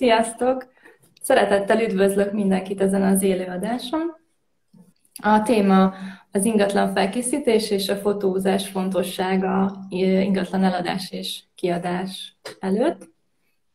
Sziasztok! 0.00 0.72
Szeretettel 1.20 1.80
üdvözlök 1.80 2.32
mindenkit 2.32 2.80
ezen 2.80 3.02
az 3.02 3.22
élőadáson. 3.22 4.16
A 5.22 5.42
téma 5.42 5.94
az 6.32 6.44
ingatlan 6.44 6.92
felkészítés 6.92 7.70
és 7.70 7.88
a 7.88 7.96
fotózás 7.96 8.68
fontossága 8.68 9.78
ingatlan 9.88 10.64
eladás 10.64 11.10
és 11.10 11.42
kiadás 11.54 12.36
előtt. 12.60 13.08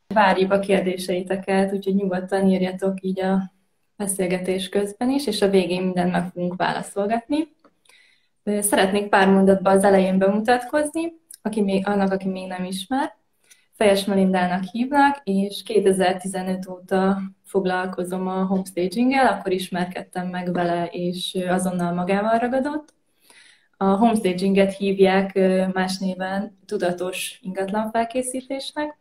Várjuk 0.07 0.51
a 0.51 0.59
kérdéseiteket, 0.59 1.73
úgyhogy 1.73 1.95
nyugodtan 1.95 2.47
írjatok 2.47 3.01
így 3.01 3.19
a 3.21 3.53
beszélgetés 3.95 4.69
közben 4.69 5.09
is, 5.09 5.27
és 5.27 5.41
a 5.41 5.49
végén 5.49 5.83
mindent 5.83 6.11
meg 6.11 6.29
fogunk 6.29 6.55
válaszolgatni. 6.55 7.47
Szeretnék 8.43 9.09
pár 9.09 9.29
mondatban 9.29 9.75
az 9.75 9.83
elején 9.83 10.17
bemutatkozni, 10.17 11.13
aki 11.41 11.61
még, 11.61 11.87
annak, 11.87 12.11
aki 12.11 12.27
még 12.27 12.47
nem 12.47 12.63
ismer. 12.63 13.23
Fejes 13.77 14.05
Melindának 14.05 14.63
hívnak, 14.63 15.21
és 15.23 15.63
2015 15.63 16.67
óta 16.67 17.21
foglalkozom 17.43 18.27
a 18.27 18.45
homestaging-el, 18.45 19.27
akkor 19.27 19.51
ismerkedtem 19.51 20.27
meg 20.27 20.53
vele, 20.53 20.85
és 20.85 21.37
azonnal 21.47 21.93
magával 21.93 22.37
ragadott. 22.37 22.93
A 23.77 23.85
homestaginget 23.85 24.75
hívják 24.75 25.33
más 25.73 25.97
néven 25.97 26.57
tudatos 26.65 27.39
ingatlan 27.41 27.91
felkészítésnek, 27.91 28.97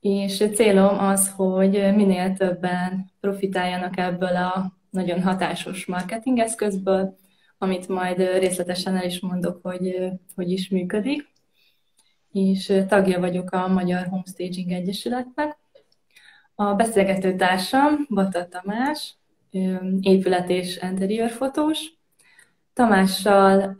és 0.00 0.44
célom 0.54 0.98
az, 0.98 1.32
hogy 1.36 1.94
minél 1.94 2.32
többen 2.32 3.12
profitáljanak 3.20 3.98
ebből 3.98 4.36
a 4.36 4.72
nagyon 4.90 5.22
hatásos 5.22 5.86
marketing 5.86 6.38
eszközből, 6.38 7.16
amit 7.58 7.88
majd 7.88 8.18
részletesen 8.18 8.96
el 8.96 9.04
is 9.04 9.20
mondok, 9.20 9.58
hogy 9.62 10.10
hogy 10.34 10.50
is 10.50 10.68
működik. 10.68 11.32
És 12.34 12.72
tagja 12.88 13.20
vagyok 13.20 13.50
a 13.50 13.68
Magyar 13.68 14.06
Homestaging 14.06 14.72
Egyesületnek. 14.72 15.58
A 16.54 16.74
beszélgető 16.74 17.36
társam 17.36 18.06
Bata 18.10 18.48
Tamás, 18.48 19.16
épület 20.00 20.48
és 20.50 20.80
fotós. 21.28 21.92
Tamással 22.72 23.76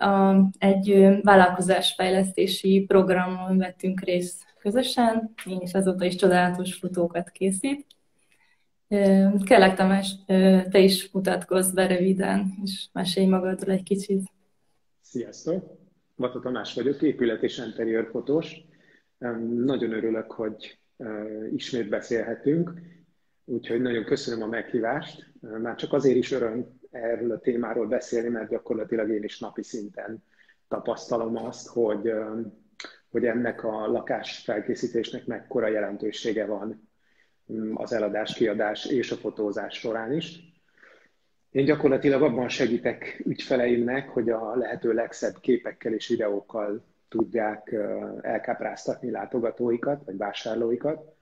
egy 0.58 1.06
vállalkozásfejlesztési 1.22 2.84
programon 2.86 3.58
vettünk 3.58 4.00
részt 4.00 4.42
közösen, 4.58 5.34
én 5.46 5.60
is 5.60 5.72
azóta 5.72 6.04
is 6.04 6.14
csodálatos 6.14 6.74
fotókat 6.74 7.30
készít. 7.30 7.86
Kérlek 9.44 9.74
Tamás, 9.74 10.14
te 10.70 10.78
is 10.78 11.10
mutatkozz 11.12 11.72
be 11.72 11.86
röviden, 11.86 12.54
és 12.64 12.86
mesélj 12.92 13.26
magadról 13.26 13.74
egy 13.74 13.82
kicsit. 13.82 14.32
Sziasztok! 15.00 15.82
Vata 16.16 16.40
Tamás 16.40 16.74
vagyok, 16.74 17.02
épület 17.02 17.42
és 17.42 17.62
fotós. 18.10 18.54
Nagyon 19.54 19.92
örülök, 19.92 20.32
hogy 20.32 20.78
ismét 21.50 21.88
beszélhetünk, 21.88 22.72
úgyhogy 23.44 23.80
nagyon 23.80 24.04
köszönöm 24.04 24.42
a 24.42 24.46
meghívást. 24.46 25.32
Már 25.40 25.74
csak 25.74 25.92
azért 25.92 26.16
is 26.16 26.32
öröm 26.32 26.80
erről 26.90 27.30
a 27.30 27.38
témáról 27.38 27.86
beszélni, 27.86 28.28
mert 28.28 28.48
gyakorlatilag 28.48 29.10
én 29.10 29.22
is 29.22 29.38
napi 29.38 29.62
szinten 29.62 30.22
tapasztalom 30.68 31.36
azt, 31.36 31.68
hogy, 31.68 32.12
hogy 33.10 33.24
ennek 33.24 33.64
a 33.64 33.86
lakás 33.86 34.38
felkészítésnek 34.38 35.26
mekkora 35.26 35.68
jelentősége 35.68 36.46
van 36.46 36.88
az 37.74 37.92
eladás, 37.92 38.34
kiadás 38.34 38.86
és 38.86 39.10
a 39.10 39.16
fotózás 39.16 39.78
során 39.78 40.12
is. 40.12 40.53
Én 41.54 41.64
gyakorlatilag 41.64 42.22
abban 42.22 42.48
segítek 42.48 43.22
ügyfeleimnek, 43.24 44.08
hogy 44.08 44.30
a 44.30 44.56
lehető 44.56 44.92
legszebb 44.92 45.40
képekkel 45.40 45.92
és 45.92 46.08
videókkal 46.08 46.84
tudják 47.08 47.74
elkápráztatni 48.20 49.10
látogatóikat, 49.10 50.04
vagy 50.04 50.16
vásárlóikat. 50.16 51.14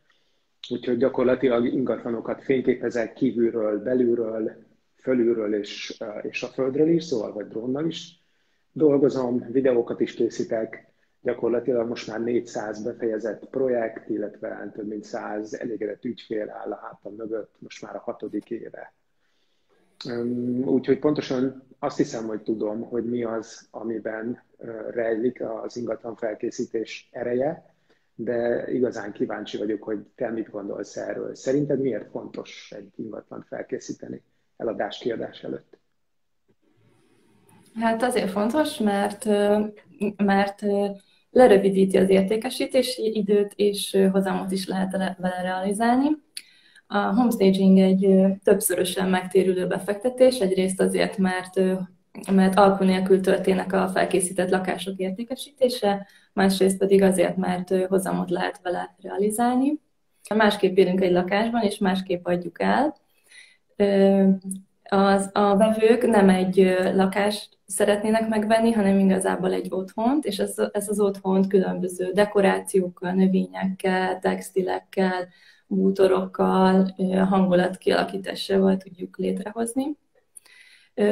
Úgyhogy 0.69 0.97
gyakorlatilag 0.97 1.67
ingatlanokat 1.67 2.43
fényképezek 2.43 3.13
kívülről, 3.13 3.83
belülről, 3.83 4.53
fölülről 4.97 5.55
és, 5.55 6.03
és 6.23 6.43
a 6.43 6.47
földről 6.47 6.89
is, 6.89 7.05
szóval 7.05 7.33
vagy 7.33 7.49
drónnal 7.49 7.87
is 7.87 8.23
dolgozom, 8.73 9.47
videókat 9.51 10.01
is 10.01 10.15
készítek, 10.15 10.93
gyakorlatilag 11.21 11.89
most 11.89 12.09
már 12.09 12.21
400 12.21 12.83
befejezett 12.83 13.49
projekt, 13.51 14.09
illetve 14.09 14.71
több 14.75 14.89
mint 14.89 15.05
100 15.05 15.55
elégedett 15.55 16.05
ügyfél 16.05 16.51
áll 16.51 16.73
a 16.73 16.81
hátam 16.83 17.15
mögött, 17.15 17.55
most 17.59 17.83
már 17.83 17.97
a 17.97 18.03
hatodik 18.05 18.51
éve. 18.51 18.93
Úgyhogy 20.65 20.99
pontosan 20.99 21.63
azt 21.79 21.97
hiszem, 21.97 22.27
hogy 22.27 22.43
tudom, 22.43 22.81
hogy 22.81 23.05
mi 23.05 23.25
az, 23.25 23.69
amiben 23.71 24.43
rejlik 24.91 25.43
az 25.63 25.77
ingatlan 25.77 26.17
felkészítés 26.17 27.09
ereje, 27.13 27.75
de 28.15 28.65
igazán 28.73 29.13
kíváncsi 29.13 29.59
vagyok, 29.59 29.83
hogy 29.83 29.99
te 30.15 30.31
mit 30.31 30.51
gondolsz 30.51 30.97
erről. 30.97 31.35
Szerinted 31.35 31.81
miért 31.81 32.11
fontos 32.11 32.73
egy 32.77 32.93
ingatlan 32.97 33.45
felkészíteni 33.49 34.23
eladás-kiadás 34.57 35.43
előtt? 35.43 35.79
Hát 37.75 38.03
azért 38.03 38.31
fontos, 38.31 38.79
mert, 38.79 39.25
mert 40.17 40.63
lerövidíti 41.31 41.97
az 41.97 42.09
értékesítési 42.09 43.17
időt, 43.17 43.53
és 43.57 43.99
hozamot 44.13 44.51
is 44.51 44.67
lehet 44.67 44.93
vele 44.93 45.43
realizálni. 45.43 46.09
A 46.93 47.15
homestaging 47.15 47.79
egy 47.79 48.25
többszörösen 48.45 49.09
megtérülő 49.09 49.67
befektetés, 49.67 50.39
egyrészt 50.39 50.81
azért, 50.81 51.19
mert 51.19 51.61
mert 52.33 52.59
alkú 52.59 52.85
nélkül 52.85 53.21
történnek 53.21 53.73
a 53.73 53.89
felkészített 53.89 54.51
lakások 54.51 54.97
értékesítése, 54.97 56.07
másrészt 56.33 56.79
pedig 56.79 57.03
azért, 57.03 57.37
mert 57.37 57.87
hozamot 57.87 58.31
lehet 58.31 58.61
vele 58.63 58.95
realizálni. 59.03 59.81
Másképp 60.35 60.77
élünk 60.77 61.01
egy 61.01 61.13
lakásban, 61.13 61.63
és 61.63 61.79
másképp 61.79 62.27
adjuk 62.27 62.63
el. 62.63 62.97
Az, 64.83 65.31
a 65.33 65.57
vevők 65.57 66.07
nem 66.07 66.29
egy 66.29 66.77
lakást 66.95 67.59
szeretnének 67.67 68.29
megvenni, 68.29 68.73
hanem 68.73 68.99
igazából 68.99 69.53
egy 69.53 69.67
otthont, 69.71 70.25
és 70.25 70.39
ez, 70.39 70.55
ez 70.73 70.89
az 70.89 71.01
otthont 71.01 71.47
különböző 71.47 72.11
dekorációkkal, 72.13 73.13
növényekkel, 73.13 74.19
textilekkel, 74.19 75.29
bútorokkal, 75.75 76.95
hangulat 77.29 77.77
kialakításával 77.77 78.77
tudjuk 78.77 79.17
létrehozni. 79.17 79.97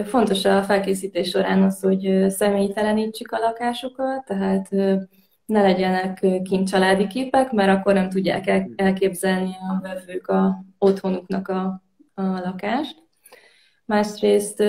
Fontos 0.05 0.45
a 0.45 0.63
felkészítés 0.63 1.29
során 1.29 1.63
az, 1.63 1.81
hogy 1.81 2.25
személytelenítsük 2.29 3.33
a 3.33 3.39
lakásokat, 3.39 4.25
tehát 4.25 4.71
ne 5.47 5.63
legyenek 5.63 6.27
kint 6.43 6.69
családi 6.69 7.07
képek, 7.07 7.53
mert 7.53 7.79
akkor 7.79 7.95
nem 7.95 8.09
tudják 8.09 8.65
elképzelni 8.77 9.57
a 9.69 9.81
vevők 9.83 10.29
a 10.29 10.65
otthonuknak 10.79 11.49
a, 11.49 11.83
a 12.15 12.23
lakást. 12.23 13.03
Másrészt 13.85 14.63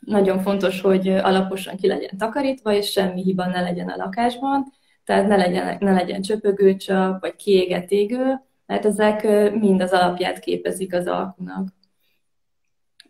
nagyon 0.00 0.38
fontos, 0.38 0.80
hogy 0.80 1.08
alaposan 1.08 1.76
ki 1.76 1.86
legyen 1.86 2.16
takarítva, 2.18 2.72
és 2.72 2.90
semmi 2.90 3.22
hiba 3.22 3.46
ne 3.46 3.60
legyen 3.60 3.88
a 3.88 3.96
lakásban, 3.96 4.72
tehát 5.04 5.28
ne 5.28 5.36
legyen, 5.36 5.76
ne 5.80 5.92
legyen 5.92 6.22
csöpögőcsap, 6.22 7.20
vagy 7.20 7.36
kiégett 7.36 7.90
égő, 7.90 8.40
mert 8.66 8.84
ezek 8.84 9.22
mind 9.60 9.80
az 9.80 9.92
alapját 9.92 10.38
képezik 10.38 10.94
az 10.94 11.06
alkunak. 11.06 11.68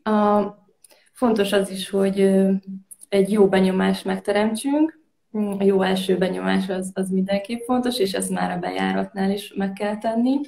A, 0.03 0.43
fontos 1.13 1.53
az 1.53 1.71
is, 1.71 1.91
hogy 1.91 2.21
egy 3.09 3.33
jó 3.33 3.49
benyomást 3.49 4.05
megteremtsünk, 4.05 5.03
a 5.33 5.65
jó 5.65 5.83
első 5.83 6.19
benyomás 6.19 6.69
az, 6.69 6.91
az 6.95 7.11
mindenképp 7.11 7.65
fontos, 7.65 7.99
és 7.99 8.13
ezt 8.13 8.31
már 8.31 8.51
a 8.51 8.59
bejáratnál 8.59 9.31
is 9.31 9.53
meg 9.57 9.73
kell 9.73 9.99
tenni. 9.99 10.41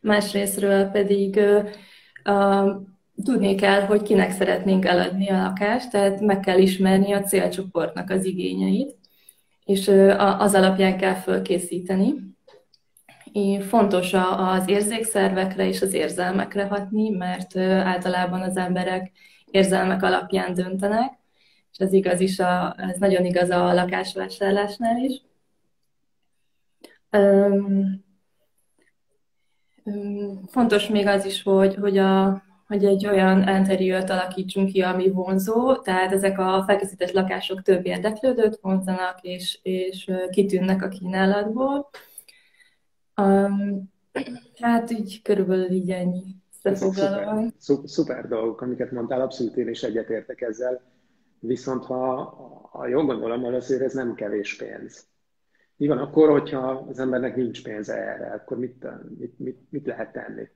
Másrésztről 0.00 0.84
pedig 0.84 1.40
a, 2.22 2.64
tudni 3.24 3.54
kell, 3.54 3.80
hogy 3.80 4.02
kinek 4.02 4.30
szeretnénk 4.30 4.84
eladni 4.84 5.28
a 5.28 5.42
lakást, 5.42 5.90
tehát 5.90 6.20
meg 6.20 6.40
kell 6.40 6.58
ismerni 6.58 7.12
a 7.12 7.22
célcsoportnak 7.22 8.10
az 8.10 8.24
igényeit, 8.24 8.98
és 9.64 9.88
az 10.38 10.54
alapján 10.54 10.96
kell 10.96 11.14
fölkészíteni. 11.14 12.14
Fontos 13.68 14.12
az 14.36 14.68
érzékszervekre 14.68 15.66
és 15.66 15.82
az 15.82 15.92
érzelmekre 15.92 16.66
hatni, 16.66 17.08
mert 17.10 17.56
általában 17.56 18.40
az 18.40 18.56
emberek 18.56 19.12
érzelmek 19.50 20.02
alapján 20.02 20.54
döntenek, 20.54 21.18
és 21.72 21.78
ez 21.78 21.92
igaz 21.92 22.20
is, 22.20 22.38
a, 22.38 22.74
ez 22.78 22.98
nagyon 22.98 23.24
igaz 23.24 23.50
a 23.50 23.72
lakásvásárlásnál 23.72 24.96
is. 24.96 25.22
Fontos 30.46 30.88
még 30.88 31.06
az 31.06 31.24
is, 31.24 31.42
hogy, 31.42 31.74
hogy, 31.74 31.98
a, 31.98 32.42
hogy 32.66 32.84
egy 32.84 33.06
olyan 33.06 33.48
interiőrt 33.48 34.10
alakítsunk 34.10 34.68
ki, 34.68 34.80
ami 34.80 35.10
vonzó, 35.10 35.76
tehát 35.76 36.12
ezek 36.12 36.38
a 36.38 36.64
felkészített 36.66 37.10
lakások 37.10 37.62
több 37.62 37.86
érdeklődőt 37.86 38.58
vonzanak, 38.60 39.18
és, 39.20 39.58
és 39.62 40.10
kitűnnek 40.30 40.82
a 40.82 40.88
kínálatból. 40.88 41.90
Um, 43.20 43.90
hát 44.60 44.90
így 44.90 45.22
körülbelül 45.22 45.70
így 45.70 45.90
ennyi. 45.90 46.36
Szuper, 46.62 47.52
szuper 47.84 48.28
dolgok, 48.28 48.60
amiket 48.60 48.90
mondtál, 48.90 49.20
abszolút 49.20 49.56
én 49.56 49.68
is 49.68 49.82
egyetértek 49.82 50.40
ezzel. 50.40 50.80
Viszont 51.38 51.84
ha, 51.84 52.22
ha 52.70 52.86
jól 52.86 53.04
gondolom, 53.04 53.44
azért 53.44 53.82
ez 53.82 53.92
nem 53.92 54.14
kevés 54.14 54.56
pénz. 54.56 55.06
Mi 55.76 55.86
van 55.86 55.98
akkor, 55.98 56.30
hogyha 56.30 56.86
az 56.88 56.98
embernek 56.98 57.36
nincs 57.36 57.62
pénze 57.62 57.94
erre, 57.94 58.32
akkor 58.32 58.58
mit, 58.58 58.86
mit, 59.18 59.38
mit, 59.38 59.58
mit 59.70 59.86
lehet 59.86 60.12
tenni? 60.12 60.48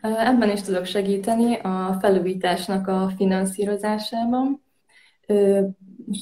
Ebben 0.00 0.50
is 0.50 0.62
tudok 0.62 0.84
segíteni 0.84 1.56
a 1.56 1.96
felújításnak 2.00 2.88
a 2.88 3.10
finanszírozásában. 3.16 4.62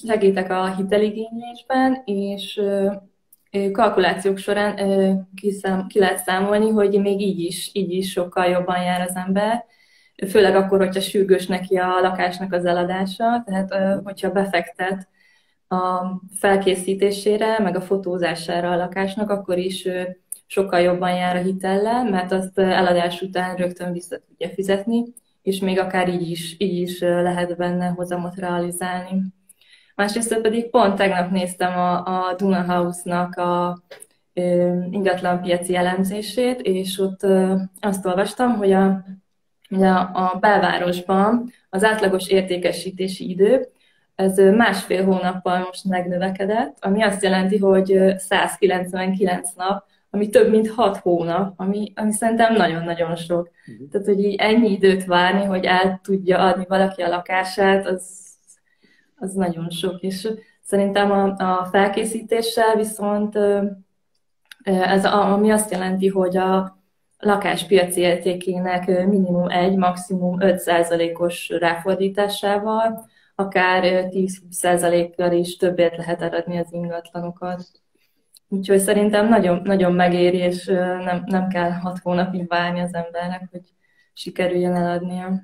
Segítek 0.06 0.50
a 0.50 0.74
hiteligénylésben, 0.74 2.02
és 2.04 2.60
kalkulációk 3.72 4.38
során 4.38 4.76
ki 5.88 5.98
lehet 5.98 6.18
számolni, 6.18 6.70
hogy 6.70 7.00
még 7.00 7.20
így 7.20 7.40
is, 7.40 7.70
így 7.72 7.92
is 7.92 8.10
sokkal 8.10 8.44
jobban 8.44 8.82
jár 8.82 9.00
az 9.00 9.16
ember, 9.16 9.64
főleg 10.28 10.54
akkor, 10.54 10.78
hogyha 10.78 11.00
sürgős 11.00 11.46
neki 11.46 11.76
a 11.76 12.00
lakásnak 12.00 12.52
az 12.52 12.64
eladása, 12.64 13.42
tehát 13.46 14.00
hogyha 14.04 14.30
befektet 14.30 15.08
a 15.68 16.04
felkészítésére, 16.38 17.58
meg 17.58 17.76
a 17.76 17.80
fotózására 17.80 18.70
a 18.70 18.76
lakásnak, 18.76 19.30
akkor 19.30 19.58
is 19.58 19.88
sokkal 20.46 20.80
jobban 20.80 21.14
jár 21.14 21.36
a 21.36 21.42
hitellel, 21.42 22.10
mert 22.10 22.32
azt 22.32 22.58
eladás 22.58 23.22
után 23.22 23.56
rögtön 23.56 23.92
vissza 23.92 24.18
tudja 24.18 24.48
fizetni, 24.48 25.04
és 25.42 25.60
még 25.60 25.78
akár 25.78 26.08
így 26.08 26.30
is, 26.30 26.54
így 26.58 26.80
is 26.80 27.00
lehet 27.00 27.56
benne 27.56 27.86
hozamot 27.88 28.36
realizálni. 28.36 29.22
Másrészt 29.98 30.40
pedig 30.40 30.70
pont 30.70 30.96
tegnap 30.96 31.30
néztem 31.30 31.78
a, 31.78 31.96
a 32.04 32.34
Duna 32.36 32.62
House-nak 32.62 33.36
a 33.36 33.78
ingatlanpiaci 34.90 35.76
elemzését, 35.76 36.60
és 36.60 36.98
ott 36.98 37.26
azt 37.80 38.06
olvastam, 38.06 38.56
hogy 38.56 38.72
a, 38.72 39.04
a, 39.70 40.10
a 40.12 40.36
belvárosban 40.40 41.52
az 41.70 41.84
átlagos 41.84 42.28
értékesítési 42.28 43.30
idő 43.30 43.68
ez 44.14 44.38
másfél 44.38 45.04
hónappal 45.04 45.58
most 45.58 45.84
megnövekedett, 45.84 46.76
ami 46.80 47.02
azt 47.02 47.22
jelenti, 47.22 47.58
hogy 47.58 48.14
199 48.16 49.50
nap, 49.56 49.84
ami 50.10 50.28
több 50.28 50.50
mint 50.50 50.70
6 50.70 50.96
hónap, 50.96 51.52
ami, 51.56 51.92
ami 51.94 52.12
szerintem 52.12 52.54
nagyon-nagyon 52.54 53.16
sok. 53.16 53.50
Uh-huh. 53.66 53.88
Tehát, 53.90 54.06
hogy 54.06 54.24
így 54.24 54.34
ennyi 54.34 54.70
időt 54.70 55.04
várni, 55.04 55.44
hogy 55.44 55.64
el 55.64 56.00
tudja 56.02 56.38
adni 56.38 56.64
valaki 56.68 57.02
a 57.02 57.08
lakását, 57.08 57.86
az, 57.86 58.27
az 59.18 59.32
nagyon 59.32 59.70
sok. 59.70 60.00
És 60.00 60.28
szerintem 60.62 61.10
a, 61.10 61.34
a 61.36 61.64
felkészítéssel 61.64 62.76
viszont 62.76 63.38
ez 64.62 65.04
ami 65.04 65.50
azt 65.50 65.70
jelenti, 65.70 66.08
hogy 66.08 66.36
a 66.36 66.78
lakáspiaci 67.18 68.00
értékének 68.00 68.86
minimum 68.86 69.48
egy, 69.48 69.76
maximum 69.76 70.36
5%-os 70.40 71.48
ráfordításával 71.48 73.06
akár 73.34 74.08
10-20%-kal 74.10 75.32
is 75.32 75.56
többért 75.56 75.96
lehet 75.96 76.22
eredni 76.22 76.58
az 76.58 76.72
ingatlanokat. 76.72 77.62
Úgyhogy 78.48 78.78
szerintem 78.78 79.28
nagyon, 79.28 79.60
nagyon 79.64 79.92
megéri, 79.92 80.36
és 80.36 80.64
nem, 81.04 81.22
nem 81.26 81.48
kell 81.48 81.70
hat 81.70 81.98
hónapig 81.98 82.48
várni 82.48 82.80
az 82.80 82.94
embernek, 82.94 83.48
hogy 83.50 83.62
sikerüljön 84.12 84.74
eladnia. 84.74 85.42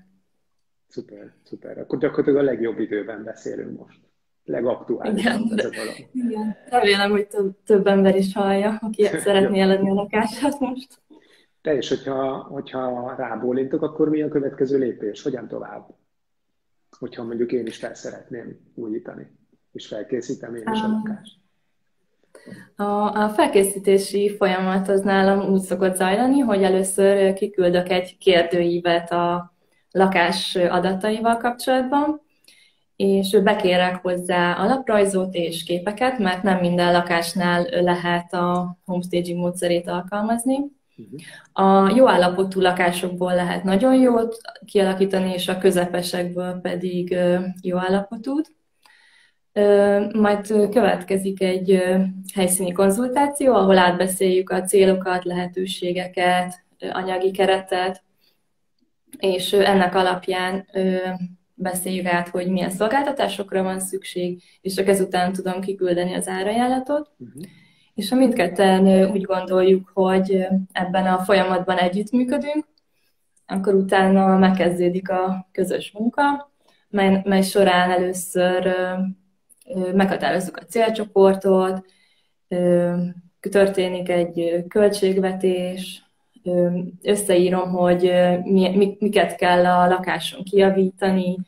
Szuper, 0.95 1.33
szuper. 1.43 1.79
Akkor 1.79 1.99
gyakorlatilag 1.99 2.41
a 2.41 2.45
legjobb 2.45 2.79
időben 2.79 3.25
beszélünk 3.25 3.79
most. 3.79 4.01
Legaktuálisabb 4.45 5.51
ez 5.57 5.65
a 5.65 5.71
dolog. 5.71 5.95
Igen, 6.13 6.57
remélem, 6.69 7.11
hogy 7.11 7.27
több, 7.27 7.57
több 7.65 7.87
ember 7.87 8.17
is 8.17 8.35
hallja, 8.35 8.79
aki 8.81 9.05
szeretné 9.27 9.61
eladni 9.61 9.91
a 9.91 9.95
lakását 9.95 10.61
most. 10.61 11.03
Te 11.61 11.77
is, 11.77 11.89
hogyha, 11.89 12.43
hogyha 12.43 13.15
rábólintok, 13.17 13.83
akkor 13.83 14.09
mi 14.09 14.23
a 14.23 14.29
következő 14.29 14.79
lépés? 14.79 15.23
Hogyan 15.23 15.49
tovább? 15.49 15.95
hogyha 16.99 17.25
mondjuk 17.25 17.53
én 17.53 17.67
is 17.67 17.77
fel 17.77 17.95
szeretném 17.95 18.59
újítani, 18.75 19.37
és 19.73 19.87
felkészítem 19.87 20.55
én 20.55 20.69
is 20.73 20.81
a 20.81 20.89
lakást. 20.89 21.39
A, 22.77 23.23
a 23.23 23.29
felkészítési 23.29 24.37
folyamat 24.37 24.89
az 24.89 25.01
nálam 25.01 25.53
úgy 25.53 25.61
szokott 25.61 25.95
zajlani, 25.95 26.39
hogy 26.39 26.63
először 26.63 27.33
kiküldök 27.33 27.89
egy 27.89 28.19
kérdőívet 28.19 29.13
a 29.13 29.54
lakás 29.95 30.57
adataival 30.57 31.37
kapcsolatban, 31.37 32.21
és 32.97 33.41
bekérek 33.43 34.03
hozzá 34.03 34.53
alaprajzot 34.53 35.35
és 35.35 35.65
képeket, 35.65 36.19
mert 36.19 36.43
nem 36.43 36.61
minden 36.61 36.93
lakásnál 36.93 37.67
lehet 37.71 38.33
a 38.33 38.79
homestaging 38.85 39.39
módszerét 39.39 39.89
alkalmazni. 39.89 40.59
A 41.53 41.93
jó 41.95 42.09
állapotú 42.09 42.61
lakásokból 42.61 43.35
lehet 43.35 43.65
nagyon 43.65 43.95
jót 43.95 44.37
kialakítani, 44.65 45.33
és 45.33 45.49
a 45.49 45.59
közepesekből 45.59 46.61
pedig 46.61 47.19
jó 47.63 47.79
állapotút. 47.79 48.53
Majd 50.13 50.47
következik 50.47 51.43
egy 51.43 51.83
helyszíni 52.35 52.73
konzultáció, 52.73 53.55
ahol 53.55 53.79
átbeszéljük 53.79 54.51
a 54.51 54.63
célokat, 54.63 55.25
lehetőségeket, 55.25 56.65
anyagi 56.93 57.31
keretet, 57.31 58.03
és 59.19 59.53
ennek 59.53 59.95
alapján 59.95 60.67
beszéljük 61.55 62.07
át, 62.07 62.29
hogy 62.29 62.49
milyen 62.49 62.71
szolgáltatásokra 62.71 63.63
van 63.63 63.81
szükség, 63.81 64.43
és 64.61 64.75
csak 64.75 64.89
ezután 64.89 65.33
tudom 65.33 65.61
kiküldeni 65.61 66.15
az 66.15 66.29
árajánlatot. 66.29 67.11
Uh-huh 67.19 67.43
és 67.95 68.09
ha 68.09 68.17
mindketten 68.17 69.11
úgy 69.11 69.23
gondoljuk, 69.23 69.91
hogy 69.95 70.47
ebben 70.73 71.07
a 71.07 71.19
folyamatban 71.19 71.77
együttműködünk, 71.77 72.67
akkor 73.47 73.75
utána 73.75 74.39
megkezdődik 74.39 75.11
a 75.11 75.49
közös 75.53 75.93
munka, 75.93 76.53
mely, 76.89 77.23
mely 77.25 77.43
során 77.43 77.91
először 77.91 78.75
meghatározzuk 79.95 80.57
a 80.57 80.65
célcsoportot, 80.65 81.85
történik 83.51 84.09
egy 84.09 84.65
költségvetés, 84.69 86.04
összeírom, 87.03 87.71
hogy 87.71 88.13
miket 88.99 89.37
kell 89.37 89.67
a 89.67 89.89
lakáson 89.89 90.43
kiavítani, 90.43 91.39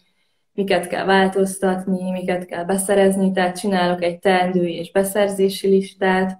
miket 0.52 0.86
kell 0.86 1.04
változtatni, 1.04 2.10
miket 2.10 2.46
kell 2.46 2.64
beszerezni, 2.64 3.32
tehát 3.32 3.58
csinálok 3.58 4.02
egy 4.02 4.18
teendő 4.18 4.66
és 4.66 4.90
beszerzési 4.92 5.68
listát, 5.68 6.38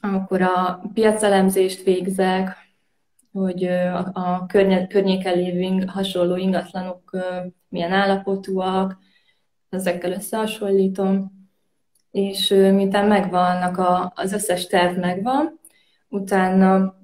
akkor 0.00 0.42
a 0.42 0.82
piacelemzést 0.94 1.82
végzek, 1.82 2.56
hogy 3.32 3.64
a 4.12 4.46
környéken 4.88 5.36
lévő 5.36 5.84
hasonló 5.86 6.36
ingatlanok 6.36 7.10
milyen 7.68 7.92
állapotúak, 7.92 8.98
ezekkel 9.70 10.12
összehasonlítom, 10.12 11.32
és 12.10 12.48
miután 12.48 13.06
megvannak, 13.06 13.78
a, 13.78 14.12
az 14.14 14.32
összes 14.32 14.66
terv 14.66 14.98
megvan, 14.98 15.60
utána 16.08 16.94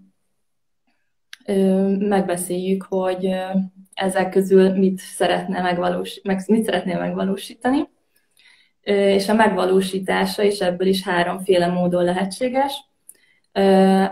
megbeszéljük, 1.99 2.87
hogy 2.89 3.35
ezek 3.95 4.31
közül 4.31 4.71
mit 4.71 4.99
szeretne 4.99 5.61
megvalós, 5.61 6.21
meg, 6.23 6.43
mit 6.47 6.65
szeretnél 6.65 6.99
megvalósítani. 6.99 7.89
És 8.83 9.29
a 9.29 9.35
megvalósítása 9.35 10.43
is 10.43 10.59
ebből 10.59 10.89
is 10.89 11.03
háromféle 11.03 11.67
módon 11.67 12.05
lehetséges. 12.05 12.85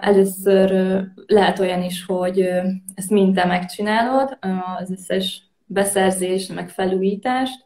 Először 0.00 1.00
lehet 1.26 1.58
olyan 1.58 1.82
is, 1.82 2.04
hogy 2.04 2.40
ezt 2.94 3.10
mind 3.10 3.34
te 3.34 3.44
megcsinálod, 3.44 4.38
az 4.78 4.90
összes 4.90 5.42
beszerzés, 5.66 6.46
meg 6.46 6.68
felújítást, 6.68 7.64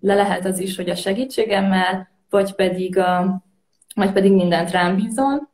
de 0.00 0.14
lehet 0.14 0.44
az 0.44 0.58
is, 0.58 0.76
hogy 0.76 0.90
a 0.90 0.94
segítségemmel, 0.94 2.08
vagy 2.30 2.54
pedig, 2.54 2.98
a, 2.98 3.42
vagy 3.94 4.12
pedig 4.12 4.32
mindent 4.32 4.70
rám 4.70 4.96
bízol. 4.96 5.50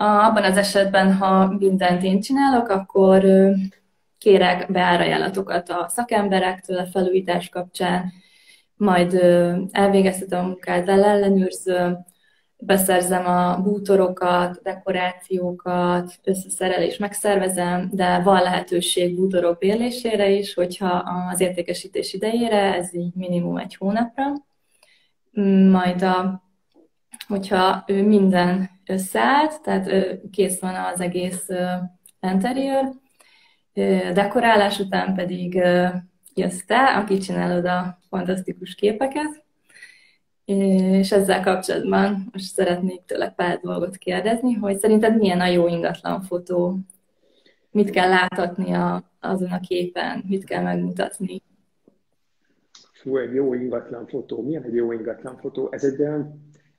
Abban 0.00 0.44
az 0.44 0.56
esetben, 0.56 1.14
ha 1.14 1.46
mindent 1.46 2.02
én 2.02 2.20
csinálok, 2.20 2.68
akkor 2.68 3.24
kérek 4.18 4.72
beárajánlatokat 4.72 5.68
a 5.68 5.88
szakemberektől 5.88 6.78
a 6.78 6.86
felújítás 6.86 7.48
kapcsán, 7.48 8.12
majd 8.76 9.14
elvégeztetem 9.70 10.44
a 10.44 10.46
munkát, 10.46 10.88
ellenőrzöm, 10.88 12.06
beszerzem 12.58 13.26
a 13.26 13.60
bútorokat, 13.62 14.60
dekorációkat, 14.62 16.18
összeszerelés 16.24 16.96
megszervezem, 16.96 17.88
de 17.92 18.20
van 18.20 18.42
lehetőség 18.42 19.16
bútorok 19.16 19.58
bérlésére 19.58 20.30
is, 20.30 20.54
hogyha 20.54 20.88
az 21.32 21.40
értékesítés 21.40 22.12
idejére, 22.12 22.74
ez 22.74 22.94
így 22.94 23.14
minimum 23.14 23.56
egy 23.56 23.76
hónapra. 23.76 24.24
Majd 25.70 26.02
a, 26.02 26.42
hogyha 27.28 27.84
minden 27.86 28.77
összeállt, 28.88 29.62
tehát 29.62 29.90
kész 30.30 30.60
van 30.60 30.74
az 30.74 31.00
egész 31.00 31.48
interior, 32.20 32.92
dekorálás 34.12 34.78
után 34.78 35.14
pedig 35.14 35.54
jössz 36.34 36.64
te, 36.66 36.96
aki 36.96 37.18
csinálod 37.18 37.64
a 37.64 37.98
fantasztikus 38.08 38.74
képeket, 38.74 39.44
és 40.44 41.12
ezzel 41.12 41.42
kapcsolatban 41.42 42.28
most 42.32 42.44
szeretnék 42.44 43.04
tőle 43.06 43.30
pár 43.30 43.58
dolgot 43.58 43.96
kérdezni, 43.96 44.52
hogy 44.52 44.78
szerinted 44.78 45.18
milyen 45.18 45.40
a 45.40 45.46
jó 45.46 45.68
ingatlan 45.68 46.22
fotó? 46.22 46.78
Mit 47.70 47.90
kell 47.90 48.08
láthatni 48.08 48.72
a, 48.72 49.10
azon 49.20 49.50
a 49.50 49.60
képen? 49.60 50.24
Mit 50.28 50.44
kell 50.44 50.62
megmutatni? 50.62 51.42
Fú, 52.92 53.16
egy 53.16 53.34
jó 53.34 53.54
ingatlan 53.54 54.06
fotó. 54.06 54.42
Milyen 54.42 54.62
egy 54.62 54.74
jó 54.74 54.92
ingatlan 54.92 55.36
fotó? 55.36 55.68
Ez 55.70 55.84
egy, 55.84 56.00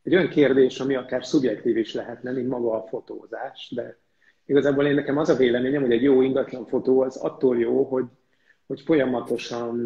egy 0.03 0.15
olyan 0.15 0.29
kérdés, 0.29 0.79
ami 0.79 0.95
akár 0.95 1.25
szubjektív 1.25 1.77
is 1.77 1.93
lehetne, 1.93 2.31
mint 2.31 2.47
maga 2.47 2.71
a 2.71 2.87
fotózás, 2.87 3.71
de 3.75 3.97
igazából 4.45 4.85
én 4.85 4.95
nekem 4.95 5.17
az 5.17 5.29
a 5.29 5.35
véleményem, 5.35 5.81
hogy 5.81 5.91
egy 5.91 6.03
jó 6.03 6.21
ingatlan 6.21 6.65
fotó 6.65 7.01
az 7.01 7.15
attól 7.15 7.57
jó, 7.57 7.83
hogy, 7.83 8.05
hogy 8.67 8.81
folyamatosan 8.81 9.79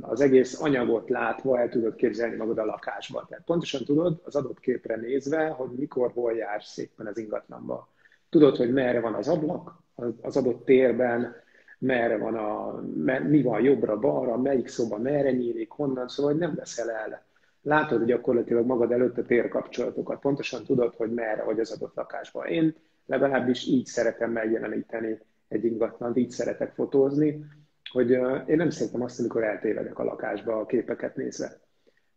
az 0.00 0.20
egész 0.20 0.60
anyagot 0.60 1.08
látva 1.08 1.58
el 1.60 1.68
tudod 1.68 1.94
képzelni 1.94 2.36
magad 2.36 2.58
a 2.58 2.64
lakásba. 2.64 3.26
Tehát 3.28 3.44
pontosan 3.44 3.84
tudod 3.84 4.20
az 4.24 4.36
adott 4.36 4.60
képre 4.60 4.96
nézve, 4.96 5.48
hogy 5.48 5.70
mikor, 5.70 6.10
hol 6.12 6.32
jársz 6.32 6.72
szépen 6.72 7.06
az 7.06 7.18
ingatlanba. 7.18 7.88
Tudod, 8.30 8.56
hogy 8.56 8.72
merre 8.72 9.00
van 9.00 9.14
az 9.14 9.28
ablak 9.28 9.82
az 10.22 10.36
adott 10.36 10.64
térben, 10.64 11.34
merre 11.78 12.18
van 12.18 12.34
a, 12.34 12.80
mi 13.28 13.42
van 13.42 13.62
jobbra-balra, 13.62 14.36
melyik 14.36 14.68
szoba 14.68 14.98
merre 14.98 15.30
nyílik, 15.30 15.70
honnan, 15.70 16.08
szóval 16.08 16.32
nem 16.32 16.54
veszel 16.54 16.90
el. 16.90 17.26
Látod 17.68 18.04
gyakorlatilag 18.04 18.66
magad 18.66 18.92
előtt 18.92 19.18
a 19.18 19.24
térkapcsolatokat, 19.24 20.20
pontosan 20.20 20.64
tudod, 20.64 20.94
hogy 20.94 21.12
merre 21.12 21.42
vagy 21.44 21.60
az 21.60 21.70
adott 21.70 21.94
lakásban. 21.94 22.46
Én 22.46 22.74
legalábbis 23.06 23.66
így 23.66 23.86
szeretem 23.86 24.32
megjeleníteni 24.32 25.18
egy 25.48 25.64
ingatlant, 25.64 26.16
így 26.16 26.30
szeretek 26.30 26.72
fotózni, 26.74 27.44
hogy 27.90 28.10
én 28.46 28.56
nem 28.56 28.70
szeretem 28.70 29.02
azt, 29.02 29.20
amikor 29.20 29.42
eltévedek 29.44 29.98
a 29.98 30.04
lakásba 30.04 30.58
a 30.58 30.66
képeket 30.66 31.16
nézve. 31.16 31.60